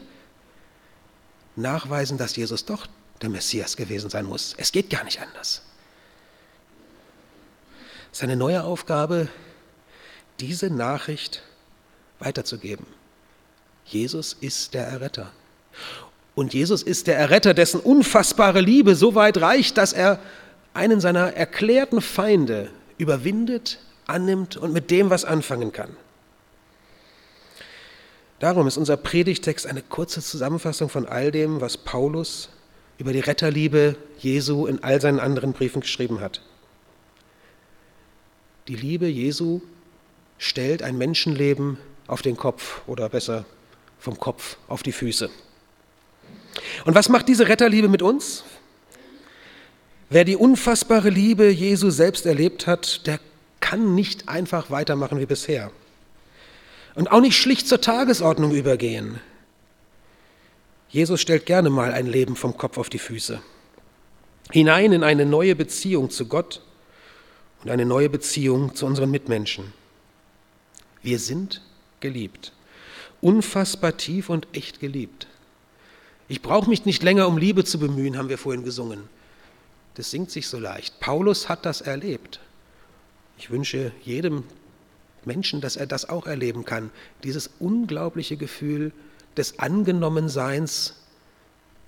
nachweisen, 1.56 2.18
dass 2.18 2.36
Jesus 2.36 2.66
doch 2.66 2.88
der 3.22 3.30
Messias 3.30 3.78
gewesen 3.78 4.10
sein 4.10 4.26
muss. 4.26 4.56
Es 4.58 4.72
geht 4.72 4.90
gar 4.90 5.04
nicht 5.04 5.22
anders. 5.22 5.62
Seine 8.12 8.36
neue 8.36 8.64
Aufgabe, 8.64 9.28
diese 10.40 10.70
Nachricht 10.70 11.44
weiterzugeben. 12.20 12.86
Jesus 13.86 14.34
ist 14.34 14.74
der 14.74 14.88
Erretter. 14.88 15.32
Und 16.36 16.54
Jesus 16.54 16.82
ist 16.82 17.08
der 17.08 17.18
Erretter, 17.18 17.54
dessen 17.54 17.80
unfassbare 17.80 18.62
Liebe 18.62 18.96
so 18.96 19.16
weit 19.16 19.40
reicht, 19.42 19.78
dass 19.78 19.94
er 19.94 20.20
einen 20.74 21.02
seiner 21.02 21.34
erklärten 21.34 22.02
Feinde 22.02 22.70
überwindet, 22.98 23.80
annimmt 24.08 24.58
und 24.58 24.74
mit 24.74 24.92
dem 24.92 25.10
was 25.10 25.26
anfangen 25.26 25.72
kann. 25.72 25.96
Darum 28.40 28.66
ist 28.66 28.78
unser 28.78 28.98
Predigtext 28.98 29.68
eine 29.68 29.82
kurze 29.82 30.22
Zusammenfassung 30.22 30.90
von 30.90 31.06
all 31.06 31.32
dem, 31.32 31.62
was 31.62 31.78
Paulus 31.78 32.50
über 32.98 33.14
die 33.14 33.20
Retterliebe 33.20 33.96
Jesu 34.18 34.66
in 34.68 34.84
all 34.84 35.02
seinen 35.02 35.20
anderen 35.20 35.54
Briefen 35.54 35.82
geschrieben 35.82 36.22
hat. 36.22 36.42
Die 38.68 38.76
Liebe 38.76 39.08
Jesu 39.08 39.62
stellt 40.38 40.82
ein 40.82 40.98
Menschenleben 40.98 41.78
auf 42.08 42.22
den 42.22 42.38
Kopf 42.38 42.82
oder 42.88 43.10
besser 43.10 43.46
vom 44.00 44.20
Kopf 44.20 44.58
auf 44.68 44.82
die 44.82 44.92
Füße. 44.92 45.30
Und 46.86 46.96
was 46.96 47.10
macht 47.10 47.28
diese 47.28 47.48
Retterliebe 47.48 47.88
mit 47.88 48.02
uns? 48.02 48.44
Wer 50.10 50.26
die 50.26 50.36
unfassbare 50.36 51.10
Liebe 51.10 51.50
Jesu 51.50 51.90
selbst 51.90 52.26
erlebt 52.26 52.68
hat, 52.68 53.08
der 53.08 53.20
kann 53.62 53.96
nicht 53.96 54.28
einfach 54.28 54.70
weitermachen 54.70 55.20
wie 55.20 55.26
bisher. 55.26 55.72
Und 56.96 57.12
auch 57.12 57.22
nicht 57.22 57.38
schlicht 57.38 57.68
zur 57.68 57.80
Tagesordnung 57.80 58.52
übergehen. 58.52 59.22
Jesus 60.90 61.22
stellt 61.22 61.46
gerne 61.46 61.70
mal 61.70 61.94
ein 61.94 62.08
Leben 62.08 62.36
vom 62.36 62.58
Kopf 62.58 62.78
auf 62.78 62.90
die 62.90 63.00
Füße. 63.00 63.42
Hinein 64.52 64.92
in 64.92 65.04
eine 65.04 65.26
neue 65.26 65.56
Beziehung 65.56 66.10
zu 66.10 66.26
Gott 66.26 66.62
und 67.64 67.70
eine 67.70 67.86
neue 67.86 68.10
Beziehung 68.10 68.76
zu 68.76 68.86
unseren 68.86 69.10
Mitmenschen. 69.10 69.72
Wir 71.02 71.20
sind 71.20 71.62
geliebt, 72.02 72.52
unfassbar 73.22 73.96
tief 73.96 74.30
und 74.30 74.48
echt 74.52 74.82
geliebt. 74.82 75.28
Ich 76.32 76.42
brauche 76.42 76.70
mich 76.70 76.86
nicht 76.86 77.04
länger 77.04 77.28
um 77.28 77.38
Liebe 77.38 77.66
zu 77.66 77.78
bemühen, 77.78 78.18
haben 78.18 78.30
wir 78.30 78.38
vorhin 78.38 78.64
gesungen. 78.64 79.04
Das 79.96 80.12
singt 80.12 80.32
sich 80.32 80.48
so 80.48 80.60
leicht. 80.60 81.02
Paulus 81.02 81.50
hat 81.50 81.66
das 81.66 81.82
erlebt. 81.82 82.40
Ich 83.38 83.52
wünsche 83.52 83.92
jedem 84.04 84.46
Menschen, 85.26 85.60
dass 85.60 85.76
er 85.76 85.88
das 85.88 86.08
auch 86.08 86.28
erleben 86.28 86.64
kann. 86.64 86.90
Dieses 87.26 87.50
unglaubliche 87.60 88.38
Gefühl 88.38 88.94
des 89.36 89.60
Angenommenseins. 89.60 90.96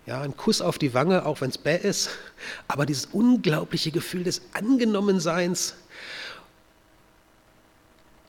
Ja, 0.08 0.20
ein 0.20 0.36
Kuss 0.36 0.62
auf 0.62 0.78
die 0.78 0.94
Wange, 0.94 1.26
auch 1.26 1.40
wenn 1.40 1.50
es 1.50 1.58
bäh 1.58 1.78
ist, 1.78 2.10
aber 2.68 2.86
dieses 2.86 3.06
unglaubliche 3.14 3.92
Gefühl 3.92 4.26
des 4.26 4.42
Angenommenseins, 4.52 5.76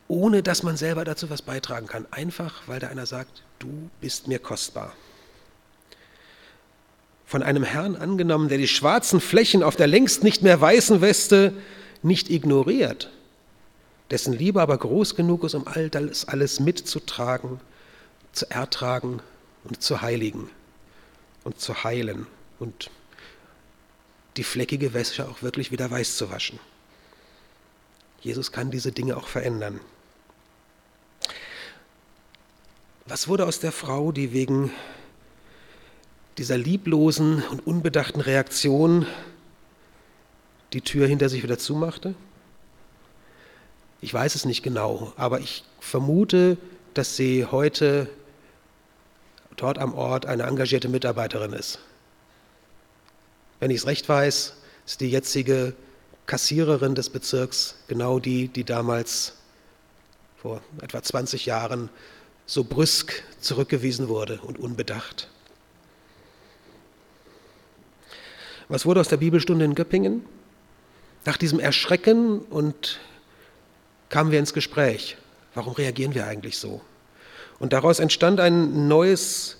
ohne 0.06 0.44
dass 0.44 0.62
man 0.62 0.76
selber 0.76 1.04
dazu 1.04 1.28
was 1.28 1.42
beitragen 1.42 1.88
kann. 1.88 2.06
Einfach, 2.12 2.68
weil 2.68 2.78
da 2.78 2.86
einer 2.86 3.06
sagt, 3.06 3.42
du 3.58 3.90
bist 4.00 4.28
mir 4.28 4.38
kostbar. 4.38 4.92
Von 7.26 7.42
einem 7.42 7.62
Herrn 7.64 7.96
angenommen, 7.96 8.48
der 8.48 8.58
die 8.58 8.68
schwarzen 8.68 9.20
Flächen 9.20 9.62
auf 9.62 9.76
der 9.76 9.86
längst 9.86 10.22
nicht 10.22 10.42
mehr 10.42 10.60
weißen 10.60 11.00
Weste 11.00 11.54
nicht 12.02 12.30
ignoriert, 12.30 13.10
dessen 14.10 14.34
Liebe 14.34 14.60
aber 14.60 14.76
groß 14.76 15.16
genug 15.16 15.44
ist, 15.44 15.54
um 15.54 15.66
all 15.66 15.88
das 15.88 16.28
alles 16.28 16.60
mitzutragen, 16.60 17.60
zu 18.32 18.50
ertragen 18.50 19.20
und 19.64 19.82
zu 19.82 20.02
heiligen 20.02 20.50
und 21.44 21.60
zu 21.60 21.84
heilen 21.84 22.26
und 22.58 22.90
die 24.36 24.44
fleckige 24.44 24.92
Wäsche 24.92 25.28
auch 25.28 25.42
wirklich 25.42 25.70
wieder 25.70 25.90
weiß 25.90 26.16
zu 26.16 26.30
waschen. 26.30 26.58
Jesus 28.20 28.52
kann 28.52 28.70
diese 28.70 28.90
Dinge 28.90 29.16
auch 29.16 29.28
verändern. 29.28 29.80
Was 33.06 33.28
wurde 33.28 33.46
aus 33.46 33.60
der 33.60 33.72
Frau, 33.72 34.12
die 34.12 34.32
wegen 34.32 34.70
dieser 36.38 36.58
lieblosen 36.58 37.42
und 37.50 37.66
unbedachten 37.66 38.20
Reaktion 38.20 39.06
die 40.72 40.80
Tür 40.80 41.06
hinter 41.06 41.28
sich 41.28 41.42
wieder 41.42 41.58
zumachte? 41.58 42.14
Ich 44.00 44.12
weiß 44.12 44.34
es 44.34 44.44
nicht 44.44 44.62
genau, 44.62 45.12
aber 45.16 45.40
ich 45.40 45.64
vermute, 45.80 46.58
dass 46.92 47.16
sie 47.16 47.46
heute 47.46 48.08
dort 49.56 49.78
am 49.78 49.94
Ort 49.94 50.26
eine 50.26 50.44
engagierte 50.44 50.88
Mitarbeiterin 50.88 51.52
ist. 51.52 51.78
Wenn 53.60 53.70
ich 53.70 53.78
es 53.78 53.86
recht 53.86 54.08
weiß, 54.08 54.54
ist 54.84 55.00
die 55.00 55.10
jetzige 55.10 55.74
Kassiererin 56.26 56.94
des 56.94 57.10
Bezirks 57.10 57.76
genau 57.88 58.18
die, 58.18 58.48
die 58.48 58.64
damals 58.64 59.34
vor 60.36 60.60
etwa 60.82 61.02
20 61.02 61.46
Jahren 61.46 61.88
so 62.46 62.64
brüsk 62.64 63.22
zurückgewiesen 63.40 64.08
wurde 64.08 64.40
und 64.42 64.58
unbedacht. 64.58 65.30
Was 68.74 68.86
wurde 68.86 68.98
aus 68.98 69.06
der 69.06 69.18
Bibelstunde 69.18 69.64
in 69.64 69.76
Göppingen? 69.76 70.24
Nach 71.24 71.36
diesem 71.36 71.60
Erschrecken 71.60 72.40
und 72.40 72.98
kamen 74.08 74.32
wir 74.32 74.40
ins 74.40 74.52
Gespräch. 74.52 75.16
Warum 75.54 75.74
reagieren 75.74 76.16
wir 76.16 76.26
eigentlich 76.26 76.58
so? 76.58 76.80
Und 77.60 77.72
daraus 77.72 78.00
entstand 78.00 78.40
ein 78.40 78.88
neues 78.88 79.58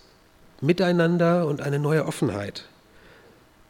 Miteinander 0.60 1.46
und 1.46 1.60
eine 1.60 1.78
neue 1.78 2.06
Offenheit. 2.06 2.64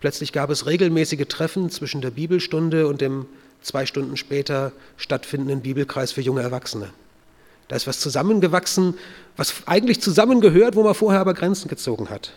Plötzlich 0.00 0.32
gab 0.32 0.48
es 0.48 0.64
regelmäßige 0.64 1.26
Treffen 1.28 1.68
zwischen 1.68 2.00
der 2.00 2.12
Bibelstunde 2.12 2.86
und 2.86 3.02
dem 3.02 3.26
zwei 3.60 3.84
Stunden 3.84 4.16
später 4.16 4.72
stattfindenden 4.96 5.60
Bibelkreis 5.60 6.10
für 6.12 6.22
junge 6.22 6.40
Erwachsene. 6.40 6.88
Da 7.68 7.76
ist 7.76 7.86
was 7.86 8.00
zusammengewachsen, 8.00 8.94
was 9.36 9.52
eigentlich 9.66 10.00
zusammengehört, 10.00 10.74
wo 10.74 10.84
man 10.84 10.94
vorher 10.94 11.20
aber 11.20 11.34
Grenzen 11.34 11.68
gezogen 11.68 12.08
hat. 12.08 12.32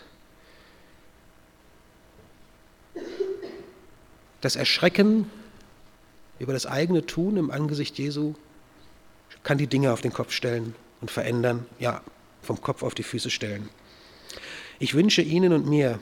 Das 4.40 4.56
Erschrecken 4.56 5.30
über 6.38 6.52
das 6.52 6.66
eigene 6.66 7.04
Tun 7.04 7.36
im 7.36 7.50
Angesicht 7.50 7.98
Jesu 7.98 8.34
kann 9.42 9.58
die 9.58 9.66
Dinge 9.66 9.92
auf 9.92 10.00
den 10.00 10.12
Kopf 10.12 10.32
stellen 10.32 10.74
und 11.00 11.10
verändern, 11.10 11.66
ja, 11.78 12.02
vom 12.42 12.60
Kopf 12.60 12.82
auf 12.82 12.94
die 12.94 13.02
Füße 13.02 13.30
stellen. 13.30 13.68
Ich 14.78 14.94
wünsche 14.94 15.22
Ihnen 15.22 15.52
und 15.52 15.66
mir, 15.66 15.98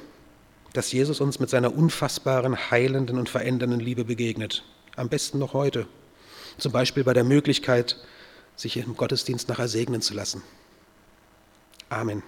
dass 0.75 0.93
Jesus 0.93 1.21
uns 1.21 1.41
mit 1.41 1.49
seiner 1.49 1.75
unfassbaren, 1.75 2.71
heilenden 2.71 3.19
und 3.19 3.29
verändernden 3.31 3.81
Liebe 3.81 4.05
begegnet. 4.05 4.65
Am 4.97 5.09
besten 5.09 5.39
noch 5.39 5.55
heute. 5.55 5.87
Zum 6.59 6.73
Beispiel 6.73 7.05
bei 7.05 7.15
der 7.15 7.25
Möglichkeit, 7.25 7.97
sich 8.55 8.77
im 8.77 8.97
Gottesdienst 8.97 9.49
nachher 9.49 9.69
segnen 9.69 10.03
zu 10.03 10.15
lassen. 10.15 10.43
Amen. 11.89 12.23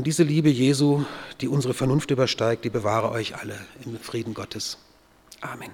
Und 0.00 0.06
diese 0.06 0.22
Liebe 0.22 0.48
Jesu, 0.48 1.04
die 1.42 1.48
unsere 1.48 1.74
Vernunft 1.74 2.10
übersteigt, 2.10 2.64
die 2.64 2.70
bewahre 2.70 3.10
euch 3.10 3.36
alle 3.36 3.58
im 3.84 3.98
Frieden 3.98 4.32
Gottes. 4.32 4.78
Amen. 5.42 5.72